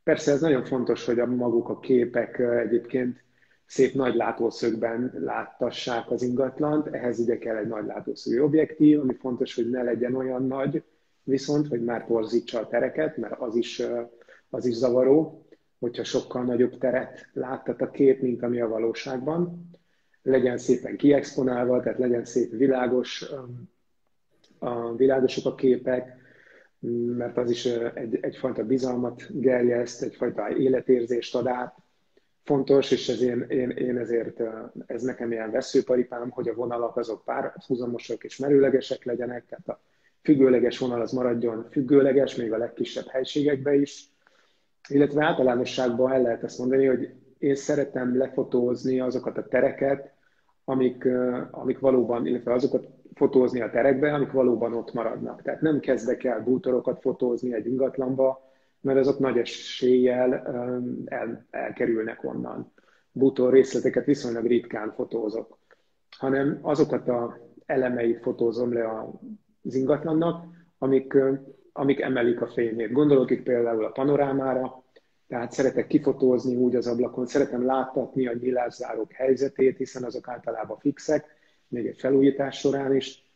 Persze 0.04 0.32
ez 0.32 0.42
nagyon 0.42 0.66
fontos, 0.66 1.06
hogy 1.06 1.20
a 1.20 1.26
maguk 1.26 1.70
a 1.70 1.80
képek 1.80 2.40
egyébként 2.40 3.24
szép 3.66 3.94
nagy 3.94 4.16
látószögben 4.16 5.14
láttassák 5.20 6.12
az 6.12 6.22
ingatlant, 6.22 6.88
ehhez 6.88 7.20
ugye 7.20 7.38
kell 7.38 7.56
egy 7.56 7.68
nagy 7.68 7.86
látószögű 7.86 8.40
objektív, 8.40 9.00
ami 9.00 9.14
fontos, 9.14 9.56
hogy 9.56 9.70
ne 9.70 9.84
legyen 9.84 10.16
olyan 10.16 10.48
nagy, 10.48 10.84
viszont, 11.24 11.68
hogy 11.68 11.84
már 11.84 12.06
torzítsa 12.06 12.60
a 12.60 12.68
tereket, 12.68 13.18
mert 13.18 13.40
az 13.40 13.56
is, 13.56 13.82
az 14.52 14.66
is 14.66 14.76
zavaró, 14.76 15.46
hogyha 15.80 16.04
sokkal 16.04 16.44
nagyobb 16.44 16.78
teret 16.78 17.30
láttat 17.34 17.82
a 17.82 17.92
kép, 17.92 18.22
mint 18.22 18.44
ami 18.44 18.62
a 18.62 18.68
valóságban. 18.68 19.70
Legyen 20.24 20.58
szépen 20.58 20.98
kiexponálva, 20.98 21.80
tehát 21.80 22.00
legyen 22.00 22.26
szép 22.26 22.52
világos, 22.52 23.26
a 24.60 24.96
világosok 24.96 25.46
a 25.46 25.56
képek, 25.56 26.20
mert 27.18 27.38
az 27.38 27.50
is 27.50 27.66
egy, 27.94 28.18
egyfajta 28.22 28.64
bizalmat 28.64 29.42
gerjeszt, 29.42 30.02
egyfajta 30.02 30.58
életérzést 30.58 31.36
ad 31.36 31.48
át, 31.48 31.76
fontos, 32.44 32.92
és 32.92 33.10
ez 33.10 33.22
én, 33.22 33.46
én, 33.50 33.70
én 33.70 33.98
ezért, 33.98 34.42
ez 34.86 35.02
nekem 35.02 35.32
ilyen 35.32 35.52
veszőparipám, 35.52 36.30
hogy 36.30 36.48
a 36.48 36.54
vonalak 36.54 36.98
azok 36.98 37.24
párhuzamosak 37.24 38.24
és 38.24 38.38
merőlegesek 38.38 39.04
legyenek, 39.04 39.46
tehát 39.46 39.68
a 39.68 39.82
függőleges 40.24 40.78
vonal 40.78 41.02
az 41.02 41.12
maradjon 41.12 41.68
függőleges, 41.72 42.36
még 42.36 42.54
a 42.54 42.58
legkisebb 42.58 43.08
helységekbe 43.08 43.74
is, 43.74 44.11
illetve 44.90 45.26
általánosságban 45.26 46.12
el 46.12 46.22
lehet 46.22 46.44
azt 46.44 46.60
mondani, 46.60 46.86
hogy 46.86 47.14
én 47.38 47.56
szeretem 47.56 48.18
lefotózni 48.18 49.00
azokat 49.00 49.38
a 49.38 49.48
tereket, 49.48 50.14
amik, 50.66 51.08
amik 51.52 51.80
valóban, 51.80 52.26
illetve 52.26 52.54
azokat 52.54 52.88
fotózni 53.14 53.62
a 53.62 53.70
terekbe, 53.70 54.14
amik 54.14 54.32
valóban 54.32 54.74
ott 54.74 54.94
maradnak. 54.94 55.42
Tehát 55.42 55.62
nem 55.62 55.80
kezdek 55.80 56.24
el 56.24 56.44
bútorokat 56.44 57.02
fotózni 57.02 57.54
egy 57.54 57.68
ingatlanba, 57.68 58.50
mert 58.82 59.00
azok 59.00 59.20
nagy 59.20 59.38
eséllyel 59.38 60.34
el, 61.06 61.46
elkerülnek 61.50 62.24
onnan. 62.24 62.74
Bútor 63.12 63.54
részleteket 63.54 64.06
viszonylag 64.06 64.46
ritkán 64.46 64.92
fotózok, 64.92 65.58
hanem 66.18 66.60
azokat 66.62 67.08
a 67.08 67.38
elemeit 67.66 68.22
fotózom 68.22 68.74
le 68.74 68.90
az 69.64 69.76
ingatlannak, 69.76 70.46
amik, 70.78 71.18
amik 71.74 72.00
emelik 72.00 72.42
a 72.42 72.48
fényét. 72.48 72.92
Gondolok 72.92 73.32
itt 73.32 73.44
például 73.44 73.86
a 73.86 73.92
panorámára, 73.92 74.84
tehát 75.28 75.52
szeretek 75.52 75.88
kifotózni 75.88 76.56
úgy 76.56 76.76
az 76.76 76.88
ablakon, 76.88 77.26
szeretem 77.26 77.66
láttatni 77.66 78.28
a 78.28 78.34
nyilászárók 78.34 79.12
helyzetét, 79.12 79.78
hiszen 79.78 80.04
azok 80.04 80.28
általában 80.28 80.78
fixek, 80.78 81.26
még 81.68 81.88
egy 81.88 82.00
felújítás 82.00 82.60
során 82.60 82.96
is, 82.96 83.32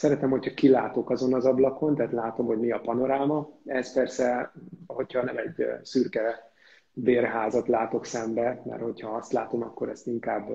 Szeretem, 0.00 0.30
hogyha 0.30 0.54
kilátok 0.54 1.10
azon 1.10 1.34
az 1.34 1.44
ablakon, 1.44 1.94
tehát 1.94 2.12
látom, 2.12 2.46
hogy 2.46 2.58
mi 2.58 2.70
a 2.70 2.80
panoráma. 2.80 3.50
Ez 3.64 3.92
persze, 3.92 4.52
hogyha 4.86 5.24
nem 5.24 5.36
egy 5.36 5.66
szürke 5.82 6.52
bérházat 6.92 7.68
látok 7.68 8.04
szembe, 8.04 8.62
mert 8.64 8.82
hogyha 8.82 9.10
azt 9.10 9.32
látom, 9.32 9.62
akkor 9.62 9.88
ezt 9.88 10.06
inkább, 10.06 10.48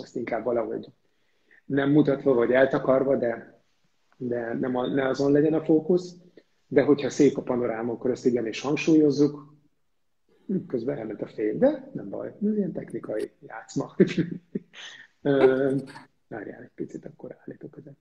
azt 0.00 0.16
inkább 0.16 0.44
valahogy 0.44 0.88
nem 1.64 1.90
mutatva 1.90 2.34
vagy 2.34 2.52
eltakarva, 2.52 3.16
de, 3.16 3.60
de 4.16 4.54
nem 4.54 4.76
a, 4.76 4.86
ne 4.86 5.08
azon 5.08 5.32
legyen 5.32 5.54
a 5.54 5.64
fókusz. 5.64 6.14
De 6.72 6.82
hogyha 6.82 7.10
szép 7.10 7.36
a 7.36 7.42
panoráma, 7.42 7.92
akkor 7.92 8.10
ezt 8.10 8.26
igenis 8.26 8.60
hangsúlyozzuk. 8.60 9.54
Közben 10.66 10.98
elment 10.98 11.22
a 11.22 11.26
fény, 11.26 11.58
de 11.58 11.90
nem 11.92 12.08
baj, 12.08 12.34
ilyen 12.40 12.72
technikai 12.72 13.30
játszma. 13.46 13.94
Várjál 16.28 16.62
egy 16.62 16.70
picit, 16.74 17.04
akkor 17.04 17.36
állítok 17.46 17.76
ezeket. 17.76 17.98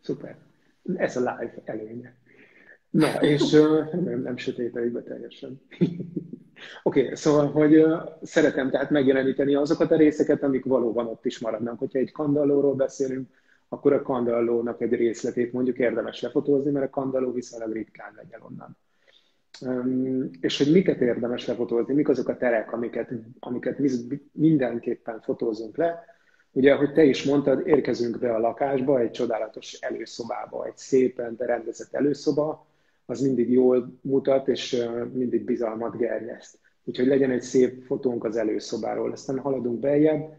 Szuper. 0.00 0.38
Ez 0.96 1.16
a 1.16 1.20
live 1.20 1.62
előnye. 1.64 2.16
Na, 2.90 3.20
és 3.20 3.50
nem, 4.04 4.20
nem 4.22 4.36
sötétedik 4.36 4.92
be 4.92 5.02
teljesen. 5.02 5.60
Oké, 6.82 7.02
okay, 7.02 7.14
szóval, 7.16 7.50
hogy 7.50 7.84
szeretem 8.22 8.70
tehát 8.70 8.90
megjeleníteni 8.90 9.54
azokat 9.54 9.90
a 9.90 9.96
részeket, 9.96 10.42
amik 10.42 10.64
valóban 10.64 11.06
ott 11.06 11.24
is 11.24 11.38
maradnak. 11.38 11.78
Hogyha 11.78 11.98
egy 11.98 12.12
kandallóról 12.12 12.74
beszélünk, 12.74 13.28
akkor 13.74 13.92
a 13.92 14.02
kandallónak 14.02 14.80
egy 14.80 14.92
részletét 14.92 15.52
mondjuk 15.52 15.78
érdemes 15.78 16.20
lefotózni, 16.20 16.70
mert 16.70 16.86
a 16.86 16.90
kandalló 16.90 17.32
viszonylag 17.32 17.72
ritkán 17.72 18.12
legyen 18.16 18.40
onnan. 18.40 18.76
És 20.40 20.58
hogy 20.58 20.72
miket 20.72 21.00
érdemes 21.00 21.46
lefotózni, 21.46 21.94
mik 21.94 22.08
azok 22.08 22.28
a 22.28 22.36
terek, 22.36 22.72
amiket, 22.72 23.12
amiket 23.38 23.78
mindenképpen 24.32 25.20
fotózunk 25.20 25.76
le, 25.76 26.04
Ugye, 26.56 26.72
ahogy 26.72 26.92
te 26.92 27.04
is 27.04 27.24
mondtad, 27.24 27.66
érkezünk 27.66 28.18
be 28.18 28.34
a 28.34 28.38
lakásba, 28.38 29.00
egy 29.00 29.10
csodálatos 29.10 29.72
előszobába, 29.72 30.66
egy 30.66 30.76
szépen 30.76 31.34
berendezett 31.36 31.94
előszoba, 31.94 32.66
az 33.06 33.20
mindig 33.20 33.50
jól 33.50 33.98
mutat, 34.00 34.48
és 34.48 34.86
mindig 35.12 35.44
bizalmat 35.44 35.96
gerjeszt. 35.96 36.58
Úgyhogy 36.84 37.06
legyen 37.06 37.30
egy 37.30 37.42
szép 37.42 37.84
fotónk 37.84 38.24
az 38.24 38.36
előszobáról. 38.36 39.12
Aztán 39.12 39.38
haladunk 39.38 39.80
beljebb, 39.80 40.36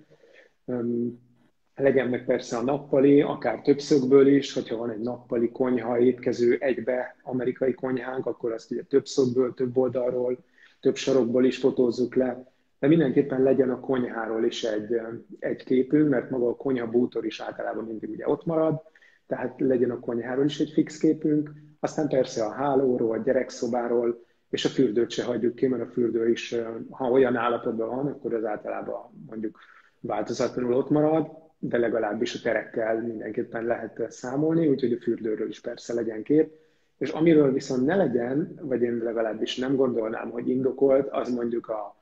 legyen 1.75 2.10
meg 2.10 2.25
persze 2.25 2.58
a 2.58 2.63
nappali, 2.63 3.22
akár 3.22 3.62
többszögből 3.62 4.27
is, 4.27 4.53
hogyha 4.53 4.77
van 4.77 4.89
egy 4.89 5.00
nappali 5.00 5.51
konyha, 5.51 6.00
étkező 6.00 6.58
egybe 6.60 7.15
amerikai 7.24 7.74
konyhánk, 7.74 8.25
akkor 8.25 8.51
azt 8.51 8.72
ugye 8.72 8.84
többszögből, 8.84 9.53
több 9.53 9.77
oldalról, 9.77 10.38
több 10.82 10.96
sarokból 10.96 11.46
is 11.46 11.58
fotózzuk 11.58 12.15
le. 12.15 12.53
De 12.79 12.88
mindenképpen 12.88 13.44
legyen 13.44 13.70
a 13.70 13.79
konyháról 13.79 14.46
is 14.46 14.63
egy, 14.63 15.01
egy 15.39 15.63
képünk, 15.63 16.10
mert 16.10 16.29
maga 16.29 16.48
a 16.48 16.55
konyha 16.55 16.88
bútor 16.88 17.25
is 17.25 17.39
általában 17.39 17.86
mindig 17.86 18.10
ugye 18.10 18.29
ott 18.29 18.46
marad, 18.46 18.82
tehát 19.27 19.60
legyen 19.60 19.91
a 19.91 20.00
konyháról 20.00 20.46
is 20.46 20.60
egy 20.60 20.72
fix 20.72 20.98
képünk, 20.98 21.51
aztán 21.79 22.08
persze 22.08 22.44
a 22.44 22.51
hálóról, 22.51 23.12
a 23.12 23.24
gyerekszobáról, 23.24 24.24
és 24.50 24.65
a 24.65 24.70
fürdőt 24.70 25.10
se 25.12 25.24
hagyjuk 25.24 25.55
ki, 25.55 25.67
mert 25.67 25.84
a 25.84 25.91
fürdő 25.91 26.29
is, 26.29 26.55
ha 26.89 27.12
olyan 27.12 27.36
állapotban 27.36 27.96
van, 27.96 28.08
akkor 28.08 28.34
az 28.34 28.46
általában 28.46 29.25
mondjuk 29.27 29.60
változatlanul 30.00 30.74
ott 30.74 30.89
marad, 30.89 31.45
de 31.69 31.77
legalábbis 31.77 32.36
a 32.36 32.39
terekkel 32.43 33.01
mindenképpen 33.01 33.65
lehet 33.65 34.12
számolni, 34.12 34.67
úgyhogy 34.67 34.91
a 34.91 35.01
fürdőről 35.01 35.50
is 35.50 35.60
persze 35.60 35.93
legyen 35.93 36.24
kép. 36.24 36.51
És 36.98 37.10
amiről 37.10 37.53
viszont 37.53 37.86
ne 37.86 37.95
legyen, 37.95 38.60
vagy 38.62 38.81
én 38.81 38.98
legalábbis 38.98 39.57
nem 39.57 39.75
gondolnám, 39.75 40.29
hogy 40.29 40.50
indokolt, 40.50 41.07
az 41.10 41.34
mondjuk 41.34 41.67
a, 41.67 41.95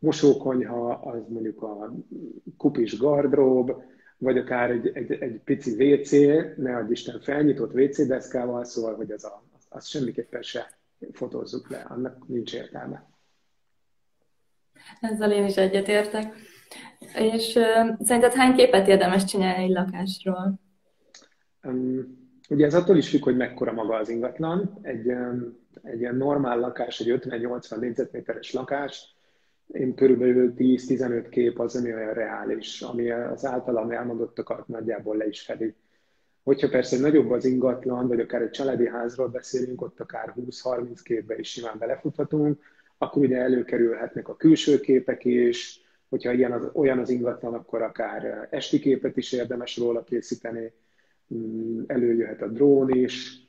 mosókonyha, 0.00 0.90
az 0.90 1.20
mondjuk 1.28 1.62
a 1.62 1.94
kupis 2.56 2.98
gardrób, 2.98 3.82
vagy 4.18 4.38
akár 4.38 4.70
egy, 4.70 4.90
egy, 4.94 5.12
egy 5.12 5.40
pici 5.44 5.92
WC, 5.92 6.10
ne 6.56 6.76
adj 6.76 6.92
Isten 6.92 7.20
felnyitott 7.20 7.74
WC 7.74 8.06
deszkával, 8.06 8.64
szóval, 8.64 8.94
hogy 8.94 9.10
az, 9.10 9.24
a, 9.24 9.42
az 9.68 9.86
semmiképpen 9.86 10.42
se 10.42 10.70
fotózzuk 11.12 11.70
le, 11.70 11.86
annak 11.88 12.28
nincs 12.28 12.54
értelme. 12.54 13.08
Ezzel 15.00 15.32
én 15.32 15.44
is 15.44 15.56
egyetértek. 15.56 16.34
És 17.14 17.58
szerinted 18.00 18.32
hány 18.32 18.54
képet 18.54 18.88
érdemes 18.88 19.24
csinálni 19.24 19.64
egy 19.64 19.70
lakásról? 19.70 20.60
Um, 21.62 22.18
ugye 22.48 22.66
ez 22.66 22.74
attól 22.74 22.96
is 22.96 23.08
függ, 23.08 23.22
hogy 23.22 23.36
mekkora 23.36 23.72
maga 23.72 23.94
az 23.94 24.08
ingatlan. 24.08 24.78
Egy, 24.82 25.08
egy 25.82 26.00
ilyen 26.00 26.16
normál 26.16 26.58
lakás, 26.58 27.00
egy 27.00 27.20
50-80 27.24 27.76
négyzetméteres 27.76 28.52
lakás, 28.52 29.14
én 29.72 29.94
körülbelül 29.94 30.54
10-15 30.56 31.26
kép 31.30 31.60
az, 31.60 31.76
ami 31.76 31.94
olyan 31.94 32.14
reális, 32.14 32.82
ami 32.82 33.10
az 33.10 33.44
általam 33.44 33.90
elmondottakat 33.90 34.68
nagyjából 34.68 35.16
le 35.16 35.26
is 35.26 35.40
fedi. 35.40 35.74
Hogyha 36.42 36.68
persze 36.68 36.98
nagyobb 36.98 37.30
az 37.30 37.44
ingatlan, 37.44 38.08
vagy 38.08 38.20
akár 38.20 38.42
egy 38.42 38.50
családi 38.50 38.88
házról 38.88 39.28
beszélünk, 39.28 39.82
ott 39.82 40.00
akár 40.00 40.34
20-30 40.36 40.98
képbe 41.02 41.38
is 41.38 41.50
simán 41.50 41.78
belefuthatunk, 41.78 42.60
akkor 42.98 43.22
ugye 43.22 43.36
előkerülhetnek 43.36 44.28
a 44.28 44.36
külső 44.36 44.80
képek 44.80 45.24
is, 45.24 45.79
hogyha 46.10 46.32
ilyen 46.32 46.52
az, 46.52 46.70
olyan 46.72 46.98
az 46.98 47.08
ingatlan, 47.08 47.54
akkor 47.54 47.82
akár 47.82 48.48
esti 48.50 48.78
képet 48.78 49.16
is 49.16 49.32
érdemes 49.32 49.76
róla 49.76 50.02
készíteni, 50.02 50.72
mm, 51.34 51.82
előjöhet 51.86 52.42
a 52.42 52.48
drón 52.48 52.90
is, 52.90 53.48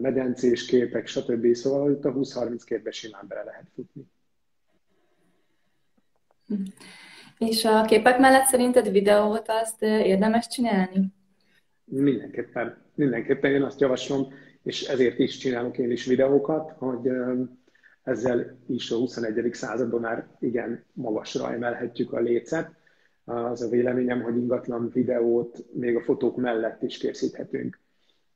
medencés 0.00 0.66
képek, 0.66 1.06
stb. 1.06 1.54
Szóval 1.54 1.90
itt 1.90 2.04
a 2.04 2.12
20-30 2.12 2.62
képbe 2.64 2.90
simán 2.90 3.24
bele 3.28 3.42
lehet 3.44 3.66
futni. 3.74 4.02
És 7.38 7.64
a 7.64 7.84
képek 7.84 8.18
mellett 8.18 8.46
szerinted 8.46 8.90
videót 8.90 9.44
azt 9.46 9.82
érdemes 9.82 10.48
csinálni? 10.48 11.12
Mindenképpen. 11.84 12.76
Mindenképpen 12.94 13.52
én 13.52 13.62
azt 13.62 13.80
javaslom, 13.80 14.26
és 14.62 14.82
ezért 14.82 15.18
is 15.18 15.36
csinálok 15.36 15.78
én 15.78 15.90
is 15.90 16.04
videókat, 16.04 16.72
hogy 16.78 17.10
ezzel 18.08 18.58
is 18.66 18.90
a 18.90 18.96
21. 18.96 19.54
században 19.54 20.00
már 20.00 20.26
igen 20.40 20.84
magasra 20.92 21.52
emelhetjük 21.52 22.12
a 22.12 22.20
lécet. 22.20 22.70
Az 23.24 23.62
a 23.62 23.68
véleményem, 23.68 24.22
hogy 24.22 24.36
ingatlan 24.36 24.90
videót 24.92 25.64
még 25.72 25.96
a 25.96 26.00
fotók 26.00 26.36
mellett 26.36 26.82
is 26.82 26.98
készíthetünk. 26.98 27.78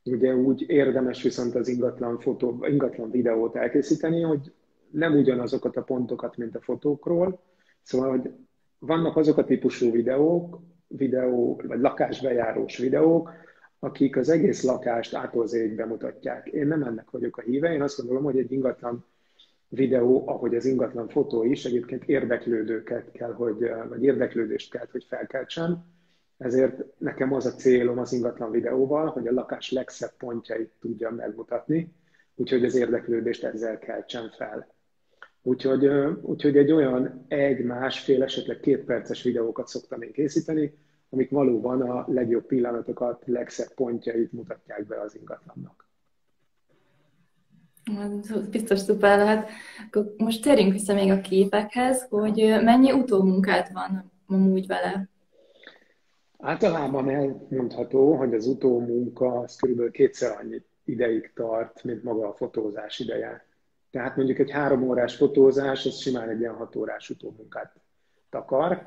Ugye 0.04 0.34
úgy 0.34 0.64
érdemes 0.68 1.22
viszont 1.22 1.54
az 1.54 1.68
ingatlan, 1.68 2.18
fotó, 2.18 2.64
ingatlan 2.68 3.10
videót 3.10 3.56
elkészíteni, 3.56 4.20
hogy 4.20 4.52
nem 4.90 5.16
ugyanazokat 5.16 5.76
a 5.76 5.82
pontokat, 5.82 6.36
mint 6.36 6.56
a 6.56 6.60
fotókról. 6.60 7.40
Szóval, 7.82 8.10
hogy 8.10 8.30
vannak 8.78 9.16
azok 9.16 9.36
a 9.38 9.44
típusú 9.44 9.90
videók, 9.90 10.60
videó, 10.86 11.60
vagy 11.66 11.80
lakásbejárós 11.80 12.78
videók, 12.78 13.30
akik 13.78 14.16
az 14.16 14.28
egész 14.28 14.62
lakást 14.62 15.14
ától 15.14 15.46
bemutatják. 15.76 16.46
Én 16.46 16.66
nem 16.66 16.82
ennek 16.82 17.10
vagyok 17.10 17.36
a 17.36 17.42
híve, 17.42 17.72
én 17.72 17.82
azt 17.82 17.96
gondolom, 17.96 18.22
hogy 18.22 18.38
egy 18.38 18.52
ingatlan 18.52 19.04
videó, 19.74 20.22
ahogy 20.26 20.54
az 20.54 20.64
ingatlan 20.64 21.08
fotó 21.08 21.44
is, 21.44 21.64
egyébként 21.64 22.04
érdeklődőket 22.04 23.10
kell, 23.12 23.32
hogy, 23.32 23.70
vagy 23.88 24.04
érdeklődést 24.04 24.70
kell, 24.70 24.86
hogy 24.90 25.04
felkeltsen. 25.04 25.84
Ezért 26.38 26.84
nekem 26.98 27.32
az 27.32 27.46
a 27.46 27.54
célom 27.54 27.98
az 27.98 28.12
ingatlan 28.12 28.50
videóval, 28.50 29.06
hogy 29.06 29.26
a 29.26 29.32
lakás 29.32 29.70
legszebb 29.70 30.12
pontjait 30.18 30.72
tudjam 30.80 31.14
megmutatni, 31.14 31.92
úgyhogy 32.34 32.64
az 32.64 32.74
érdeklődést 32.74 33.44
ezzel 33.44 33.78
keltsen 33.78 34.30
fel. 34.30 34.74
Úgyhogy, 35.42 35.86
úgyhogy 36.22 36.56
egy 36.56 36.72
olyan 36.72 37.24
egy, 37.28 37.64
másfél, 37.64 38.22
esetleg 38.22 38.60
két 38.60 38.84
videókat 39.22 39.68
szoktam 39.68 40.02
én 40.02 40.12
készíteni, 40.12 40.74
amik 41.10 41.30
valóban 41.30 41.82
a 41.82 42.04
legjobb 42.08 42.46
pillanatokat, 42.46 43.22
legszebb 43.26 43.74
pontjait 43.74 44.32
mutatják 44.32 44.86
be 44.86 45.00
az 45.00 45.16
ingatlannak. 45.16 45.90
Biztos 48.50 48.78
szuper 48.78 49.18
lehet. 49.18 49.50
Most 50.16 50.42
térjünk 50.42 50.72
vissza 50.72 50.94
még 50.94 51.10
a 51.10 51.20
képekhez, 51.20 52.06
hogy 52.08 52.58
mennyi 52.62 52.92
utómunkát 52.92 53.72
van 53.72 54.12
amúgy 54.26 54.66
vele? 54.66 55.08
Általában 56.38 57.10
elmondható, 57.10 58.14
hogy 58.14 58.34
az 58.34 58.46
utómunka 58.46 59.38
az 59.38 59.56
kb. 59.56 59.90
kétszer 59.90 60.38
annyi 60.40 60.62
ideig 60.84 61.32
tart, 61.34 61.84
mint 61.84 62.02
maga 62.02 62.28
a 62.28 62.34
fotózás 62.34 62.98
ideje. 62.98 63.46
Tehát 63.90 64.16
mondjuk 64.16 64.38
egy 64.38 64.50
három 64.50 64.82
órás 64.82 65.16
fotózás, 65.16 65.86
az 65.86 65.96
simán 65.96 66.28
egy 66.28 66.40
ilyen 66.40 66.54
hat 66.54 66.76
órás 66.76 67.10
utómunkát 67.10 67.74
takar. 68.30 68.86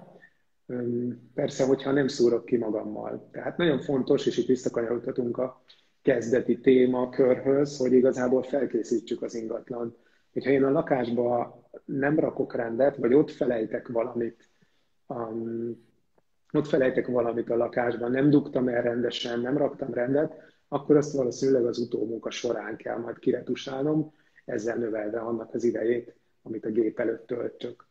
Persze, 1.33 1.65
hogyha 1.65 1.91
nem 1.91 2.07
szúrok 2.07 2.45
ki 2.45 2.57
magammal. 2.57 3.29
Tehát 3.31 3.57
nagyon 3.57 3.79
fontos, 3.79 4.25
és 4.25 4.37
itt 4.37 4.47
visszakanyarodhatunk 4.47 5.37
a 5.37 5.61
kezdeti 6.05 6.59
témakörhöz, 6.59 7.77
hogy 7.77 7.93
igazából 7.93 8.43
felkészítsük 8.43 9.21
az 9.21 9.35
ingatlan. 9.35 9.95
Hogyha 10.33 10.49
én 10.49 10.63
a 10.63 10.71
lakásba 10.71 11.59
nem 11.85 12.19
rakok 12.19 12.55
rendet, 12.55 12.97
vagy 12.97 13.13
ott 13.13 13.31
felejtek 13.31 13.87
valamit, 13.87 14.49
um, 15.07 15.85
ott 16.51 16.67
felejtek 16.67 17.07
valamit 17.07 17.49
a 17.49 17.55
lakásban, 17.55 18.11
nem 18.11 18.29
dugtam 18.29 18.67
el 18.67 18.81
rendesen, 18.81 19.39
nem 19.39 19.57
raktam 19.57 19.93
rendet, 19.93 20.33
akkor 20.67 20.97
azt 20.97 21.13
valószínűleg 21.13 21.65
az 21.65 21.77
utómunka 21.77 22.31
során 22.31 22.75
kell 22.75 22.97
majd 22.97 23.19
kiretusálnom, 23.19 24.13
ezzel 24.45 24.77
növelve 24.77 25.19
annak 25.19 25.53
az 25.53 25.63
idejét, 25.63 26.15
amit 26.41 26.65
a 26.65 26.69
gép 26.69 26.99
előtt 26.99 27.27
töltök. 27.27 27.84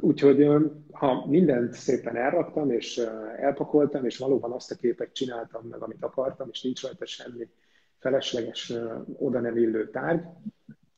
Úgyhogy 0.00 0.46
ha 0.92 1.26
mindent 1.26 1.72
szépen 1.72 2.16
elraktam, 2.16 2.70
és 2.70 2.98
elpakoltam, 3.36 4.04
és 4.04 4.18
valóban 4.18 4.52
azt 4.52 4.70
a 4.70 4.74
képet 4.74 5.12
csináltam 5.12 5.66
meg, 5.66 5.82
amit 5.82 6.04
akartam, 6.04 6.48
és 6.50 6.62
nincs 6.62 6.82
rajta 6.82 7.06
semmi 7.06 7.48
felesleges, 7.98 8.72
oda 9.16 9.40
nem 9.40 9.56
illő 9.56 9.90
tárgy, 9.90 10.24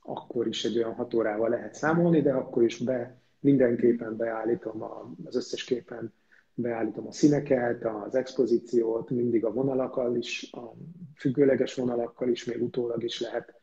akkor 0.00 0.46
is 0.46 0.64
egy 0.64 0.76
olyan 0.76 0.94
hat 0.94 1.14
órával 1.14 1.48
lehet 1.48 1.74
számolni, 1.74 2.20
de 2.22 2.33
akkor 2.33 2.62
is 2.62 2.78
be, 2.78 3.18
mindenképpen 3.40 4.16
beállítom 4.16 4.83
a, 4.83 5.14
az 5.24 5.37
összes 5.37 5.64
képen 5.64 6.12
beállítom 6.54 7.07
a 7.07 7.12
színeket, 7.12 7.85
az 7.85 8.14
expozíciót, 8.14 9.11
mindig 9.11 9.44
a 9.44 9.52
vonalakkal 9.52 10.16
is, 10.16 10.52
a 10.52 10.74
függőleges 11.16 11.74
vonalakkal 11.74 12.28
is, 12.28 12.44
még 12.44 12.62
utólag 12.62 13.02
is 13.02 13.20
lehet 13.20 13.54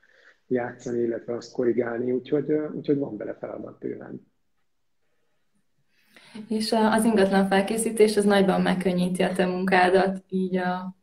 játszani, 0.48 1.00
illetve 1.00 1.36
azt 1.36 1.52
korrigálni, 1.52 2.12
úgyhogy, 2.12 2.52
úgyhogy 2.52 2.98
van 2.98 3.18
bele 3.18 3.34
feladat 3.34 3.80
bőven. 3.80 4.31
És 6.52 6.72
az 6.72 7.04
ingatlan 7.04 7.48
felkészítés 7.48 8.18
az 8.18 8.26
nagyban 8.26 8.62
megkönnyíti 8.62 9.24
a 9.24 9.32
te 9.32 9.46
munkádat, 9.46 10.24
így 10.30 10.56
a 10.56 10.96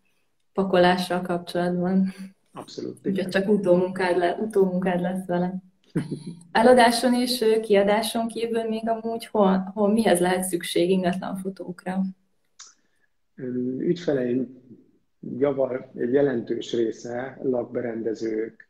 pakolással 0.52 1.20
kapcsolatban. 1.20 2.14
Abszolút. 2.52 3.06
Úgyhogy 3.06 3.28
csak 3.28 3.48
utómunkád, 3.48 4.16
le, 4.16 4.36
utómunkád 4.40 5.00
lesz 5.00 5.26
vele. 5.26 5.54
Eladáson 6.52 7.14
és 7.14 7.44
kiadáson 7.62 8.28
kívül 8.28 8.62
még 8.62 8.88
amúgy 8.88 9.26
hol, 9.26 9.70
hol 9.74 9.92
mihez 9.92 10.20
lehet 10.20 10.44
szükség 10.44 10.90
ingatlan 10.90 11.36
fotókra? 11.36 12.02
Ügyfeleim 13.78 14.62
javar 15.38 15.90
egy 15.96 16.12
jelentős 16.12 16.72
része 16.72 17.38
lakberendezők, 17.42 18.68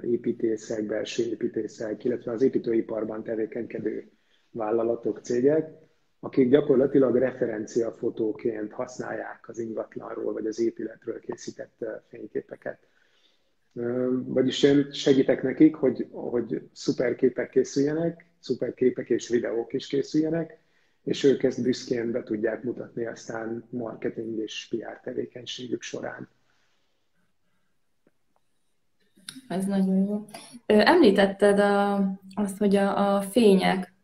építészek, 0.00 0.86
belső 0.86 1.22
építészek, 1.22 2.04
illetve 2.04 2.32
az 2.32 2.42
építőiparban 2.42 3.22
tevékenykedő 3.22 4.10
vállalatok, 4.50 5.20
cégek, 5.22 5.84
akik 6.20 6.50
gyakorlatilag 6.50 7.16
referenciafotóként 7.16 8.72
használják 8.72 9.48
az 9.48 9.58
ingatlanról 9.58 10.32
vagy 10.32 10.46
az 10.46 10.60
épületről 10.60 11.20
készített 11.20 11.84
fényképeket. 12.08 12.78
Vagyis 14.24 14.62
én 14.62 14.92
segítek 14.92 15.42
nekik, 15.42 15.74
hogy, 15.74 16.06
hogy 16.10 16.68
szuper 16.72 17.14
képek 17.14 17.50
készüljenek, 17.50 18.26
szuper 18.40 18.74
képek 18.74 19.10
és 19.10 19.28
videók 19.28 19.72
is 19.72 19.86
készüljenek, 19.86 20.58
és 21.02 21.24
ők 21.24 21.42
ezt 21.42 21.62
büszkén 21.62 22.12
be 22.12 22.22
tudják 22.22 22.62
mutatni 22.62 23.06
aztán 23.06 23.64
marketing 23.70 24.38
és 24.38 24.66
PR 24.70 25.00
tevékenységük 25.02 25.82
során. 25.82 26.28
Ez 29.48 29.64
nagyon 29.64 30.06
jó. 30.06 30.26
Említetted 30.66 31.58
a, 31.58 31.94
azt, 32.34 32.58
hogy 32.58 32.76
a, 32.76 33.16
a 33.16 33.20
fények 33.20 33.95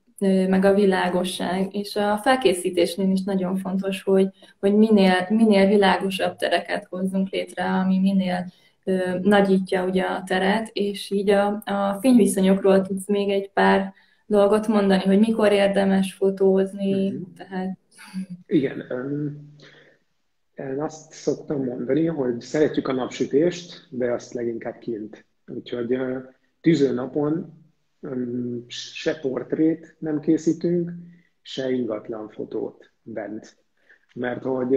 meg 0.48 0.64
a 0.64 0.74
világosság. 0.74 1.74
És 1.74 1.96
a 1.96 2.18
felkészítésnél 2.22 3.10
is 3.10 3.22
nagyon 3.22 3.56
fontos, 3.56 4.02
hogy, 4.02 4.28
hogy 4.60 4.74
minél, 4.74 5.26
minél 5.28 5.66
világosabb 5.66 6.36
tereket 6.36 6.86
hozzunk 6.90 7.28
létre, 7.28 7.64
ami 7.64 7.98
minél 7.98 8.46
ö, 8.84 9.18
nagyítja 9.22 9.84
ugye 9.84 10.02
a 10.02 10.22
teret, 10.26 10.70
és 10.72 11.10
így 11.10 11.30
a, 11.30 11.62
a 11.64 11.98
fényviszonyokról 12.00 12.82
tudsz 12.82 13.08
még 13.08 13.30
egy 13.30 13.50
pár 13.50 13.92
dolgot 14.26 14.68
mondani, 14.68 15.02
hogy 15.02 15.18
mikor 15.18 15.52
érdemes 15.52 16.12
fotózni, 16.12 17.10
mm-hmm. 17.10 17.22
tehát... 17.36 17.78
Igen, 18.46 18.84
én 20.54 20.80
azt 20.80 21.12
szoktam 21.12 21.64
mondani, 21.64 22.06
hogy 22.06 22.40
szeretjük 22.40 22.88
a 22.88 22.92
napsütést, 22.92 23.86
de 23.90 24.12
azt 24.12 24.32
leginkább 24.32 24.78
kint. 24.78 25.24
Úgyhogy 25.46 25.98
tűző 26.60 26.92
napon 26.92 27.61
se 28.66 29.18
portrét 29.20 29.96
nem 29.98 30.20
készítünk, 30.20 30.90
se 31.42 31.70
ingatlan 31.70 32.28
fotót 32.28 32.90
bent. 33.02 33.56
Mert 34.14 34.42
hogy, 34.42 34.70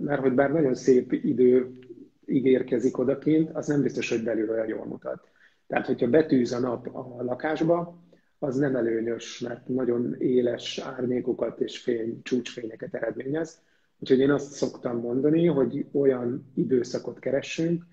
mert 0.00 0.20
hogy 0.20 0.32
bár 0.32 0.52
nagyon 0.52 0.74
szép 0.74 1.12
idő 1.12 1.78
ígérkezik 2.26 2.98
odakint, 2.98 3.50
az 3.52 3.66
nem 3.66 3.82
biztos, 3.82 4.10
hogy 4.10 4.22
belül 4.22 4.50
olyan 4.50 4.68
jól 4.68 4.86
mutat. 4.86 5.28
Tehát, 5.66 5.86
hogyha 5.86 6.08
betűz 6.08 6.52
a 6.52 6.58
nap 6.58 6.94
a 6.94 7.22
lakásba, 7.22 8.02
az 8.38 8.56
nem 8.56 8.76
előnyös, 8.76 9.38
mert 9.38 9.68
nagyon 9.68 10.14
éles 10.18 10.78
árnyékokat 10.78 11.60
és 11.60 11.78
fény, 11.78 12.22
csúcsfényeket 12.22 12.94
eredményez. 12.94 13.62
Úgyhogy 13.98 14.18
én 14.18 14.30
azt 14.30 14.52
szoktam 14.52 15.00
mondani, 15.00 15.46
hogy 15.46 15.86
olyan 15.92 16.52
időszakot 16.54 17.18
keressünk, 17.18 17.84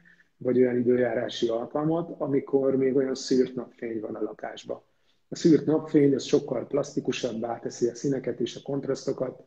vagy 0.42 0.58
olyan 0.58 0.78
időjárási 0.78 1.48
alkalmat, 1.48 2.16
amikor 2.18 2.76
még 2.76 2.96
olyan 2.96 3.16
szűrt 3.16 3.56
napfény 3.56 4.00
van 4.00 4.16
a 4.16 4.22
lakásban. 4.22 4.82
A 5.30 5.36
szűrt 5.36 5.66
napfény 5.66 6.16
az 6.16 6.24
sokkal 6.24 6.68
plastikusabbá 6.68 7.60
teszi 7.60 7.88
a 7.88 7.96
színeket 7.96 8.40
és 8.40 8.56
a 8.56 8.62
kontrasztokat, 8.64 9.44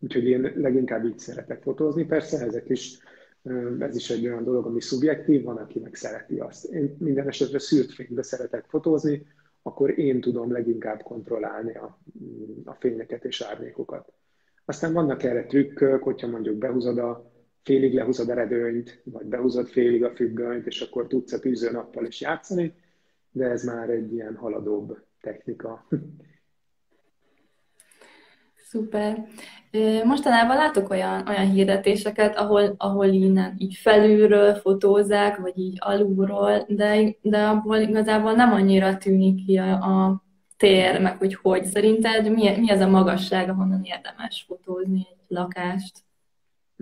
úgyhogy 0.00 0.24
én 0.24 0.52
leginkább 0.56 1.04
így 1.04 1.18
szeretek 1.18 1.62
fotózni. 1.62 2.04
Persze 2.04 2.40
ezek 2.40 2.68
is, 2.68 2.98
ez 3.78 3.96
is 3.96 4.10
egy 4.10 4.26
olyan 4.26 4.44
dolog, 4.44 4.66
ami 4.66 4.80
szubjektív, 4.80 5.42
van, 5.42 5.56
aki 5.56 5.78
meg 5.78 5.94
szereti 5.94 6.38
azt. 6.38 6.64
Én 6.64 6.96
minden 6.98 7.28
esetre 7.28 7.58
szűrt 7.58 7.92
fénybe 7.92 8.22
szeretek 8.22 8.64
fotózni, 8.68 9.26
akkor 9.62 9.98
én 9.98 10.20
tudom 10.20 10.52
leginkább 10.52 11.02
kontrollálni 11.02 11.74
a, 11.74 11.98
a 12.64 12.72
fényeket 12.72 13.24
és 13.24 13.40
árnyékokat. 13.40 14.12
Aztán 14.64 14.92
vannak 14.92 15.22
erre 15.22 15.44
trükkök, 15.44 16.02
hogyha 16.02 16.26
mondjuk 16.26 16.56
behúzod 16.56 16.98
a 16.98 17.35
félig 17.66 17.94
lehúzod 17.94 18.28
a 18.28 18.34
redőnyt, 18.34 19.00
vagy 19.04 19.24
behúzod 19.24 19.66
félig 19.66 20.04
a 20.04 20.14
függönyt, 20.14 20.66
és 20.66 20.80
akkor 20.80 21.06
tudsz 21.06 21.32
a 21.32 21.38
tűzőnappal 21.38 22.06
is 22.06 22.20
játszani, 22.20 22.74
de 23.30 23.44
ez 23.44 23.64
már 23.64 23.88
egy 23.88 24.12
ilyen 24.12 24.36
haladóbb 24.36 24.98
technika. 25.20 25.88
Szuper. 28.68 29.26
Mostanában 30.04 30.56
látok 30.56 30.90
olyan, 30.90 31.28
olyan 31.28 31.50
hirdetéseket, 31.50 32.36
ahol, 32.36 32.74
ahol 32.76 33.06
innen 33.06 33.54
így 33.58 33.74
felülről 33.74 34.54
fotózzák, 34.54 35.36
vagy 35.36 35.58
így 35.58 35.76
alulról, 35.80 36.66
de, 36.68 37.16
de 37.20 37.46
abból 37.46 37.76
igazából 37.76 38.32
nem 38.32 38.52
annyira 38.52 38.96
tűnik 38.96 39.44
ki 39.46 39.56
a, 39.56 39.72
a 39.72 40.22
tér, 40.56 41.00
meg 41.00 41.16
hogy 41.16 41.34
hogy. 41.34 41.64
Szerinted 41.64 42.32
mi, 42.32 42.58
mi 42.58 42.70
az 42.70 42.80
a 42.80 42.88
magasság, 42.88 43.48
ahonnan 43.48 43.82
érdemes 43.82 44.44
fotózni 44.48 45.06
egy 45.10 45.24
lakást? 45.28 46.05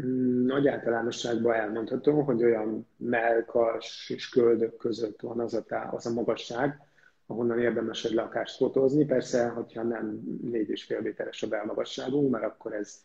Mm, 0.03 0.47
nagy 0.47 0.69
általánosságban 0.69 1.55
elmondható, 1.55 2.23
hogy 2.23 2.45
olyan 2.45 2.89
melkas 2.97 4.11
és 4.15 4.29
köldök 4.29 4.77
között 4.77 5.21
van 5.21 5.41
az 5.41 5.55
a, 5.55 5.63
tá, 5.63 5.89
az 5.93 6.07
a 6.07 6.13
magasság, 6.13 6.81
ahonnan 7.27 7.59
érdemes 7.59 8.05
egy 8.05 8.13
lakást 8.13 8.57
fotózni. 8.57 9.05
Persze, 9.05 9.49
hogyha 9.49 9.83
nem 9.83 10.21
4,5 10.53 11.03
méteres 11.03 11.43
a 11.43 11.49
belmagasságunk, 11.49 12.31
mert 12.31 12.45
akkor 12.45 12.73
ez, 12.73 13.03